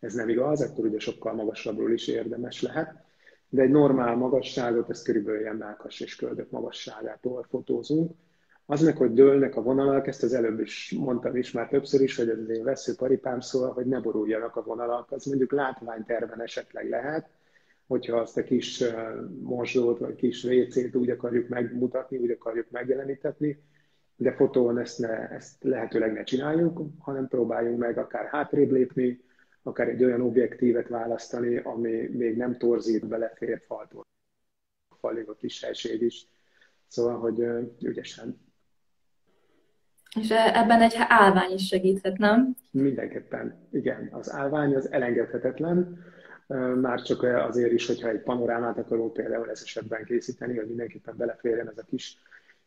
ez 0.00 0.14
nem 0.14 0.28
igaz, 0.28 0.60
akkor 0.62 0.84
ugye 0.84 0.98
sokkal 0.98 1.34
magasabbról 1.34 1.92
is 1.92 2.08
érdemes 2.08 2.62
lehet. 2.62 3.04
De 3.48 3.62
egy 3.62 3.70
normál 3.70 4.16
magasságot, 4.16 4.90
ez 4.90 5.02
körülbelül 5.02 5.40
ilyen 5.40 5.56
melkas 5.56 6.00
és 6.00 6.16
köldök 6.16 6.50
magasságától 6.50 7.46
fotózunk. 7.48 8.12
Az 8.66 8.82
meg, 8.82 8.96
hogy 8.96 9.12
dőlnek 9.12 9.56
a 9.56 9.62
vonalak, 9.62 10.06
ezt 10.06 10.22
az 10.22 10.32
előbb 10.32 10.60
is 10.60 10.94
mondtam 10.98 11.36
is 11.36 11.52
már 11.52 11.68
többször 11.68 12.00
is, 12.00 12.16
hogy 12.16 12.28
az 12.28 12.48
én 12.48 12.64
veszőparipám 12.64 13.40
szól, 13.40 13.72
hogy 13.72 13.86
ne 13.86 14.00
boruljanak 14.00 14.56
a 14.56 14.62
vonalak. 14.62 15.12
Az 15.12 15.24
mondjuk 15.24 15.52
látványterven 15.52 16.40
esetleg 16.40 16.88
lehet, 16.88 17.28
hogyha 17.86 18.16
azt 18.16 18.36
a 18.36 18.42
kis 18.42 18.84
mosdót 19.40 19.98
vagy 19.98 20.14
kis 20.14 20.44
WC-t 20.44 20.96
úgy 20.96 21.10
akarjuk 21.10 21.48
megmutatni, 21.48 22.16
úgy 22.16 22.30
akarjuk 22.30 22.70
megjelenítetni, 22.70 23.62
de 24.16 24.32
fotón 24.32 24.78
ezt, 24.78 24.98
ne, 24.98 25.28
ezt 25.28 25.62
lehetőleg 25.62 26.12
ne 26.12 26.22
csináljuk, 26.22 26.80
hanem 26.98 27.28
próbáljunk 27.28 27.78
meg 27.78 27.98
akár 27.98 28.24
hátrébb 28.24 28.70
lépni, 28.70 29.20
akár 29.62 29.88
egy 29.88 30.04
olyan 30.04 30.20
objektívet 30.20 30.88
választani, 30.88 31.56
ami 31.56 32.08
még 32.08 32.36
nem 32.36 32.58
torzít, 32.58 33.06
belefér 33.06 33.62
faltól. 33.66 34.06
Falig 35.00 35.28
a 35.28 35.34
kis 35.34 35.62
helység 35.62 36.02
is. 36.02 36.26
Szóval, 36.86 37.18
hogy 37.18 37.44
ügyesen. 37.80 38.51
És 40.20 40.30
e, 40.30 40.50
ebben 40.54 40.80
egy 40.80 40.94
állvány 41.08 41.52
is 41.52 41.66
segíthet, 41.66 42.18
nem? 42.18 42.56
Mindenképpen, 42.70 43.54
igen. 43.70 44.08
Az 44.12 44.32
állvány 44.32 44.74
az 44.74 44.92
elengedhetetlen 44.92 45.98
már 46.80 47.02
csak 47.02 47.22
azért 47.22 47.72
is, 47.72 47.86
hogyha 47.86 48.08
egy 48.08 48.22
panorámát 48.22 48.78
akarunk 48.78 49.12
például 49.12 49.50
ez 49.50 49.60
esetben 49.64 50.04
készíteni, 50.04 50.56
hogy 50.56 50.66
mindenképpen 50.66 51.14
beleférjen 51.16 51.68
ez 51.68 51.78
a 51.78 51.84
kis, 51.86 52.18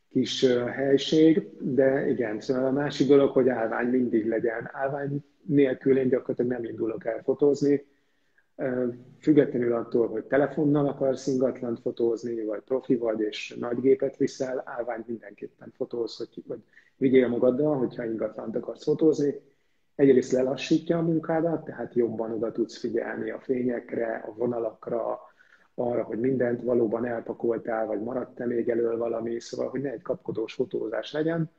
kis 0.10 0.45
helység, 0.75 1.47
de 1.60 2.10
igen, 2.10 2.41
szóval 2.41 2.65
a 2.65 2.71
másik 2.71 3.08
dolog, 3.08 3.31
hogy 3.31 3.49
állvány 3.49 3.88
mindig 3.88 4.27
legyen. 4.27 4.69
Állvány 4.73 5.23
nélkül 5.41 5.97
én 5.97 6.10
gyakorlatilag 6.10 6.51
nem 6.51 6.63
indulok 6.63 7.05
el 7.05 7.21
fotózni, 7.23 7.86
függetlenül 9.19 9.73
attól, 9.73 10.07
hogy 10.07 10.23
telefonnal 10.25 10.87
akarsz 10.87 11.27
ingatlant 11.27 11.79
fotózni, 11.79 12.43
vagy 12.43 12.61
profi 12.61 12.95
vagy, 12.95 13.19
és 13.19 13.55
nagy 13.59 13.79
gépet 13.79 14.17
viszel, 14.17 14.61
állványt 14.65 15.07
mindenképpen 15.07 15.73
fotóz, 15.75 16.17
hogy, 16.17 16.43
hogy 16.47 16.59
vigyél 16.97 17.27
magaddal, 17.27 17.77
hogyha 17.77 18.05
ingatlant 18.05 18.55
akarsz 18.55 18.83
fotózni, 18.83 19.41
egyrészt 19.95 20.31
lelassítja 20.31 20.97
a 20.97 21.01
munkádat, 21.01 21.63
tehát 21.63 21.93
jobban 21.93 22.31
oda 22.31 22.51
tudsz 22.51 22.77
figyelni 22.77 23.29
a 23.29 23.39
fényekre, 23.39 24.23
a 24.27 24.33
vonalakra, 24.33 25.19
arra, 25.75 26.03
hogy 26.03 26.19
mindent 26.19 26.61
valóban 26.61 27.05
elpakoltál, 27.05 27.85
vagy 27.85 28.01
maradt-e 28.01 28.45
még 28.45 28.69
elől 28.69 28.97
valami, 28.97 29.39
szóval, 29.39 29.69
hogy 29.69 29.81
ne 29.81 29.91
egy 29.91 30.01
kapkodós 30.01 30.53
fotózás 30.53 31.11
legyen, 31.11 31.51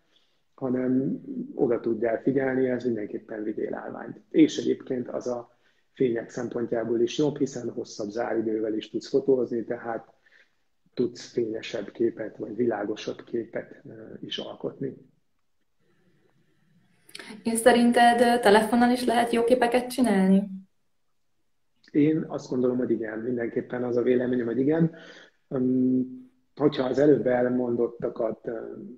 hanem 0.54 1.20
oda 1.54 1.80
tudjál 1.80 2.20
figyelni, 2.20 2.68
ez 2.68 2.84
mindenképpen 2.84 3.42
vigyél 3.42 3.74
állványt. 3.74 4.20
És 4.30 4.58
egyébként 4.58 5.08
az 5.08 5.26
a 5.26 5.55
fények 5.96 6.30
szempontjából 6.30 7.00
is 7.00 7.18
jobb, 7.18 7.38
hiszen 7.38 7.70
hosszabb 7.70 8.10
záridővel 8.10 8.74
is 8.74 8.90
tudsz 8.90 9.08
fotózni, 9.08 9.64
tehát 9.64 10.14
tudsz 10.94 11.32
fényesebb 11.32 11.90
képet, 11.90 12.36
vagy 12.36 12.56
világosabb 12.56 13.24
képet 13.24 13.82
is 14.20 14.38
alkotni. 14.38 14.96
És 17.42 17.58
szerinted 17.58 18.40
telefonnal 18.40 18.90
is 18.90 19.04
lehet 19.04 19.32
jó 19.32 19.44
képeket 19.44 19.90
csinálni? 19.90 20.48
Én 21.90 22.24
azt 22.28 22.50
gondolom, 22.50 22.76
hogy 22.76 22.90
igen, 22.90 23.18
mindenképpen 23.18 23.84
az 23.84 23.96
a 23.96 24.02
véleményem, 24.02 24.46
hogy 24.46 24.58
igen. 24.58 24.94
Hogyha 26.54 26.84
az 26.84 26.98
előbb 26.98 27.26
elmondottakat 27.26 28.50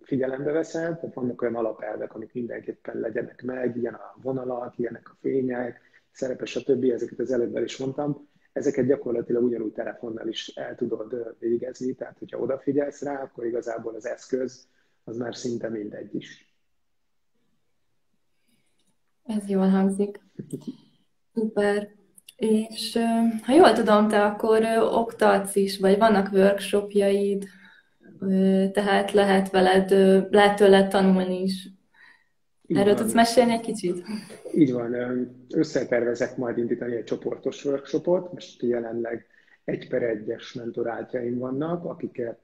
figyelembe 0.02 0.52
veszel, 0.52 0.98
tehát 0.98 1.14
vannak 1.14 1.42
olyan 1.42 1.54
alapelvek, 1.54 2.14
amik 2.14 2.32
mindenképpen 2.32 3.00
legyenek 3.00 3.42
meg, 3.42 3.76
ilyen 3.76 3.94
a 3.94 4.16
vonalak, 4.22 4.78
ilyenek 4.78 5.10
a 5.10 5.16
fények, 5.20 5.80
szerepes 6.18 6.56
a 6.56 6.62
többi, 6.62 6.92
ezeket 6.92 7.18
az 7.18 7.30
előbb 7.30 7.56
el 7.56 7.62
is 7.62 7.76
mondtam, 7.76 8.28
ezeket 8.52 8.86
gyakorlatilag 8.86 9.42
ugyanúgy 9.42 9.72
telefonnal 9.72 10.28
is 10.28 10.48
el 10.48 10.74
tudod 10.74 11.36
végezni, 11.38 11.94
tehát 11.94 12.18
hogyha 12.18 12.38
odafigyelsz 12.38 13.02
rá, 13.02 13.22
akkor 13.22 13.46
igazából 13.46 13.94
az 13.94 14.06
eszköz 14.06 14.68
az 15.04 15.16
már 15.16 15.36
szinte 15.36 15.68
mindegy 15.68 16.14
is. 16.14 16.54
Ez 19.24 19.48
jól 19.48 19.68
hangzik. 19.68 20.20
Szuper. 21.34 21.88
És 22.36 22.98
ha 23.42 23.52
jól 23.52 23.72
tudom, 23.72 24.08
te 24.08 24.24
akkor 24.24 24.64
oktatsz 24.80 25.54
is, 25.56 25.78
vagy 25.78 25.98
vannak 25.98 26.32
workshopjaid, 26.32 27.44
tehát 28.72 29.12
lehet 29.12 29.50
veled, 29.50 29.90
lehet 30.32 30.56
tőled 30.56 30.88
tanulni 30.88 31.42
is. 31.42 31.68
Így 32.68 32.76
Erről 32.76 32.94
van. 32.94 33.02
tudsz 33.02 33.14
mesélni 33.14 33.52
egy 33.52 33.60
kicsit? 33.60 34.04
Így 34.54 34.72
van. 34.72 34.96
Összetervezek 35.54 36.36
majd 36.36 36.58
indítani 36.58 36.96
egy 36.96 37.04
csoportos 37.04 37.64
workshopot. 37.64 38.32
Most 38.32 38.62
jelenleg 38.62 39.26
egy 39.64 39.88
per 39.88 40.02
egyes 40.02 40.52
mentoráltjaim 40.52 41.38
vannak, 41.38 41.84
akiket, 41.84 42.40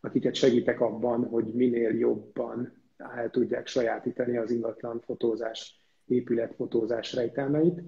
akiket 0.00 0.34
segítek 0.34 0.80
abban, 0.80 1.24
hogy 1.24 1.44
minél 1.44 1.98
jobban 1.98 2.72
el 2.96 3.30
tudják 3.30 3.66
sajátítani 3.66 4.36
az 4.36 4.50
ingatlan 4.50 5.00
fotózás 5.00 5.80
épületfotózás 6.06 7.14
rejtelmeit. 7.14 7.82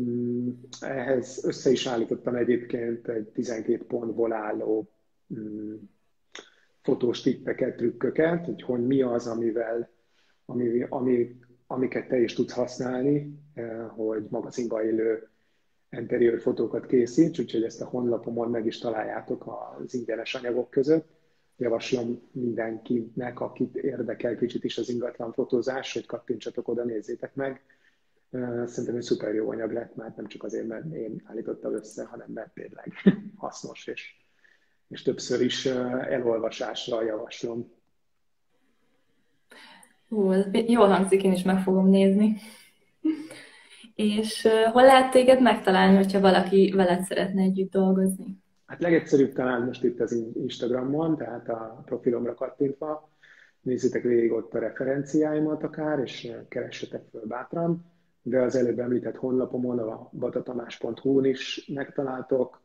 Mm, 0.00 0.48
ehhez 0.80 1.44
össze 1.44 1.70
is 1.70 1.86
állítottam 1.86 2.34
egyébként 2.34 3.08
egy 3.08 3.26
12 3.26 3.84
pontból 3.84 4.32
álló 4.32 4.88
mm, 5.34 5.74
fotós 6.82 7.20
tippeket, 7.20 7.76
trükköket, 7.76 8.44
hogy, 8.44 8.62
hogy 8.62 8.86
mi 8.86 9.02
az, 9.02 9.26
amivel, 9.26 9.94
ami, 10.46 10.86
ami, 10.88 11.36
amiket 11.66 12.08
te 12.08 12.18
is 12.18 12.32
tudsz 12.32 12.52
használni, 12.52 13.38
eh, 13.54 13.88
hogy 13.88 14.26
magazinba 14.30 14.84
élő 14.84 15.28
interiőr 15.90 16.40
fotókat 16.40 16.86
készíts, 16.86 17.38
úgyhogy 17.38 17.62
ezt 17.62 17.80
a 17.80 17.86
honlapomon 17.86 18.50
meg 18.50 18.66
is 18.66 18.78
találjátok 18.78 19.44
az 19.78 19.94
ingyenes 19.94 20.34
anyagok 20.34 20.70
között 20.70 21.16
javaslom 21.56 22.28
mindenkinek, 22.32 23.40
akit 23.40 23.76
érdekel 23.76 24.36
kicsit 24.36 24.64
is 24.64 24.78
az 24.78 24.88
ingatlan 24.88 25.32
fotózás, 25.32 25.92
hogy 25.92 26.06
kattintsatok 26.06 26.68
oda, 26.68 26.84
nézzétek 26.84 27.34
meg. 27.34 27.64
Szerintem 28.64 28.96
egy 28.96 29.02
szuper 29.02 29.34
jó 29.34 29.50
anyag 29.50 29.72
lett, 29.72 29.94
mert 29.94 30.16
nem 30.16 30.26
csak 30.26 30.42
azért, 30.42 30.66
mert 30.66 30.94
én 30.94 31.22
állítottam 31.24 31.74
össze, 31.74 32.04
hanem 32.04 32.30
mert 32.30 32.54
tényleg 32.54 32.92
hasznos, 33.36 33.86
és, 33.86 34.14
és 34.88 35.02
többször 35.02 35.40
is 35.40 35.66
elolvasásra 35.66 37.02
javaslom. 37.02 37.72
Hú, 40.08 40.30
ez 40.30 40.44
jól 40.66 40.88
hangzik, 40.88 41.22
én 41.22 41.32
is 41.32 41.42
meg 41.42 41.62
fogom 41.62 41.88
nézni. 41.88 42.36
És 43.94 44.48
hol 44.72 44.82
lehet 44.82 45.10
téged 45.10 45.42
megtalálni, 45.42 45.96
hogyha 45.96 46.20
valaki 46.20 46.72
veled 46.76 47.02
szeretne 47.02 47.42
együtt 47.42 47.70
dolgozni? 47.70 48.38
Hát 48.66 48.80
legegyszerűbb 48.80 49.32
talán 49.32 49.62
most 49.62 49.84
itt 49.84 50.00
az 50.00 50.24
Instagramon, 50.34 51.16
tehát 51.16 51.48
a 51.48 51.82
profilomra 51.84 52.34
kattintva, 52.34 53.08
nézzétek 53.60 54.02
végig 54.02 54.32
ott 54.32 54.54
a 54.54 54.58
referenciáimat 54.58 55.62
akár, 55.62 55.98
és 55.98 56.32
keressetek 56.48 57.02
föl 57.10 57.26
bátran, 57.26 57.84
de 58.22 58.40
az 58.40 58.56
előbb 58.56 58.78
említett 58.78 59.16
honlapomon, 59.16 59.78
a 59.78 60.08
batatamás.hu-n 60.12 61.24
is 61.24 61.70
megtaláltok, 61.74 62.60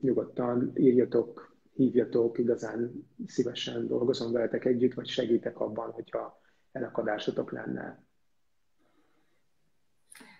nyugodtan 0.00 0.72
írjatok, 0.76 1.49
hívjatok, 1.80 2.38
igazán 2.38 3.08
szívesen 3.26 3.86
dolgozom 3.86 4.32
veletek 4.32 4.64
együtt, 4.64 4.94
vagy 4.94 5.06
segítek 5.06 5.60
abban, 5.60 5.90
hogyha 5.90 6.40
elakadásotok 6.72 7.52
lenne. 7.52 8.04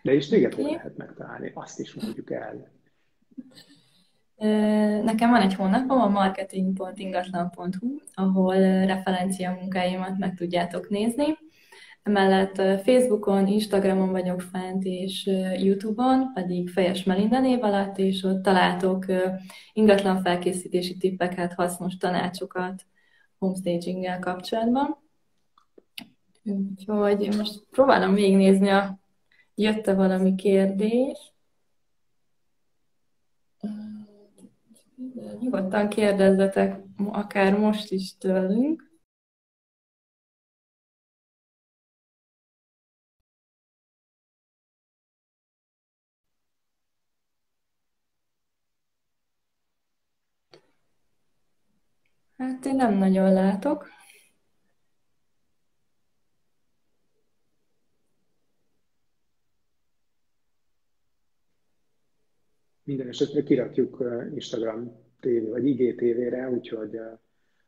De 0.03 0.13
is 0.13 0.29
téged 0.29 0.55
hol 0.55 0.71
lehet 0.71 0.97
megtalálni, 0.97 1.51
azt 1.55 1.81
is 1.81 1.95
mondjuk 1.95 2.31
el. 2.31 2.69
Nekem 5.03 5.31
van 5.31 5.41
egy 5.41 5.55
honlapom, 5.55 6.01
a 6.01 6.09
marketing.ingatlan.hu, 6.09 7.97
ahol 8.15 8.55
referencia 8.87 9.53
munkáimat 9.53 10.19
meg 10.19 10.35
tudjátok 10.35 10.89
nézni. 10.89 11.39
Emellett 12.03 12.57
Facebookon, 12.83 13.47
Instagramon 13.47 14.11
vagyok 14.11 14.41
fent, 14.41 14.85
és 14.85 15.27
YouTube-on 15.57 16.33
pedig 16.33 16.69
Fejes 16.69 17.05
Melinda 17.05 17.41
név 17.41 17.63
alatt, 17.63 17.99
és 17.99 18.23
ott 18.23 18.43
találtok 18.43 19.05
ingatlan 19.73 20.23
felkészítési 20.23 20.97
tippeket, 20.97 21.53
hasznos 21.53 21.97
tanácsokat 21.97 22.87
homestaging 23.39 24.19
kapcsolatban. 24.21 24.99
Úgyhogy 26.45 27.37
most 27.37 27.65
próbálom 27.71 28.15
végignézni, 28.15 28.69
a... 28.69 28.99
jött-e 29.55 29.95
valami 29.95 30.35
kérdés. 30.35 31.33
Nyugodtan 35.41 35.89
kérdezzetek 35.89 36.81
akár 36.97 37.59
most 37.59 37.93
is 37.93 38.17
tőlünk. 38.17 38.90
Hát 52.51 52.65
én 52.67 52.75
nem 52.75 52.95
nagyon 52.95 53.33
látok. 53.33 53.89
Minden 62.83 63.09
esetre 63.09 63.43
kirakjuk 63.43 64.05
Instagram 64.35 64.93
TV 65.21 65.49
vagy 65.51 65.67
IGTV-re, 65.67 66.49
úgyhogy 66.51 66.99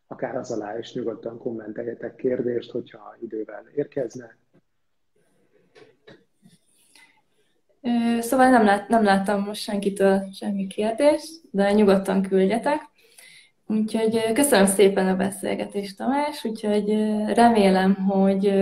akár 0.07 0.37
az 0.37 0.51
alá 0.51 0.79
is 0.79 0.93
nyugodtan 0.93 1.39
kommenteljetek 1.39 2.15
kérdést, 2.15 2.71
hogyha 2.71 3.17
idővel 3.21 3.67
érkezne. 3.75 4.37
Szóval 8.21 8.51
nem, 8.51 8.65
lát, 8.65 8.89
nem 8.89 9.05
láttam 9.05 9.41
most 9.41 9.63
senkitől 9.63 10.29
semmi 10.33 10.67
kérdést, 10.67 11.41
de 11.51 11.73
nyugodtan 11.73 12.23
küldjetek. 12.23 12.92
Úgyhogy 13.73 14.33
köszönöm 14.33 14.67
szépen 14.67 15.09
a 15.09 15.17
beszélgetést, 15.17 15.97
Tamás, 15.97 16.45
úgyhogy 16.45 16.89
remélem, 17.35 17.95
hogy 17.95 18.55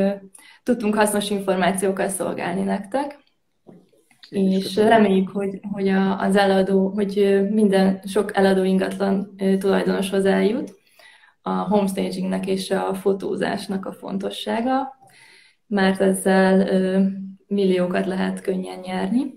tudtunk 0.63 0.95
hasznos 0.95 1.31
információkkal 1.31 2.09
szolgálni 2.09 2.63
nektek, 2.63 3.19
Én 4.29 4.53
és 4.53 4.77
reméljük, 4.77 5.29
hogy, 5.29 5.61
hogy 5.73 5.89
az 6.19 6.37
eladó, 6.37 6.89
hogy 6.89 7.41
minden, 7.51 8.01
sok 8.07 8.37
eladó 8.37 8.63
ingatlan 8.63 9.37
tulajdonoshoz 9.59 10.25
eljut. 10.25 10.79
A 11.43 11.51
homestagingnek 11.51 12.47
és 12.47 12.71
a 12.71 12.95
fotózásnak 12.95 13.87
a 13.87 13.93
fontossága, 13.93 14.99
mert 15.67 16.01
ezzel 16.01 16.69
milliókat 17.47 18.07
lehet 18.07 18.41
könnyen 18.41 18.79
nyerni. 18.79 19.35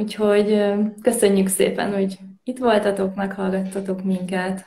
Úgyhogy 0.00 0.72
köszönjük 1.02 1.48
szépen, 1.48 1.92
hogy 1.92 2.18
itt 2.44 2.58
voltatok, 2.58 3.14
meghallgattatok 3.14 4.02
minket. 4.02 4.64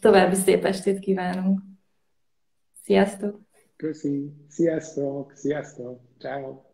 További 0.00 0.34
szép 0.34 0.64
estét 0.64 0.98
kívánunk. 0.98 1.60
Sziasztok! 2.82 3.40
Köszi! 3.76 4.32
Sziasztok! 4.48 5.32
Sziasztok! 5.34 6.00
Ciao. 6.18 6.73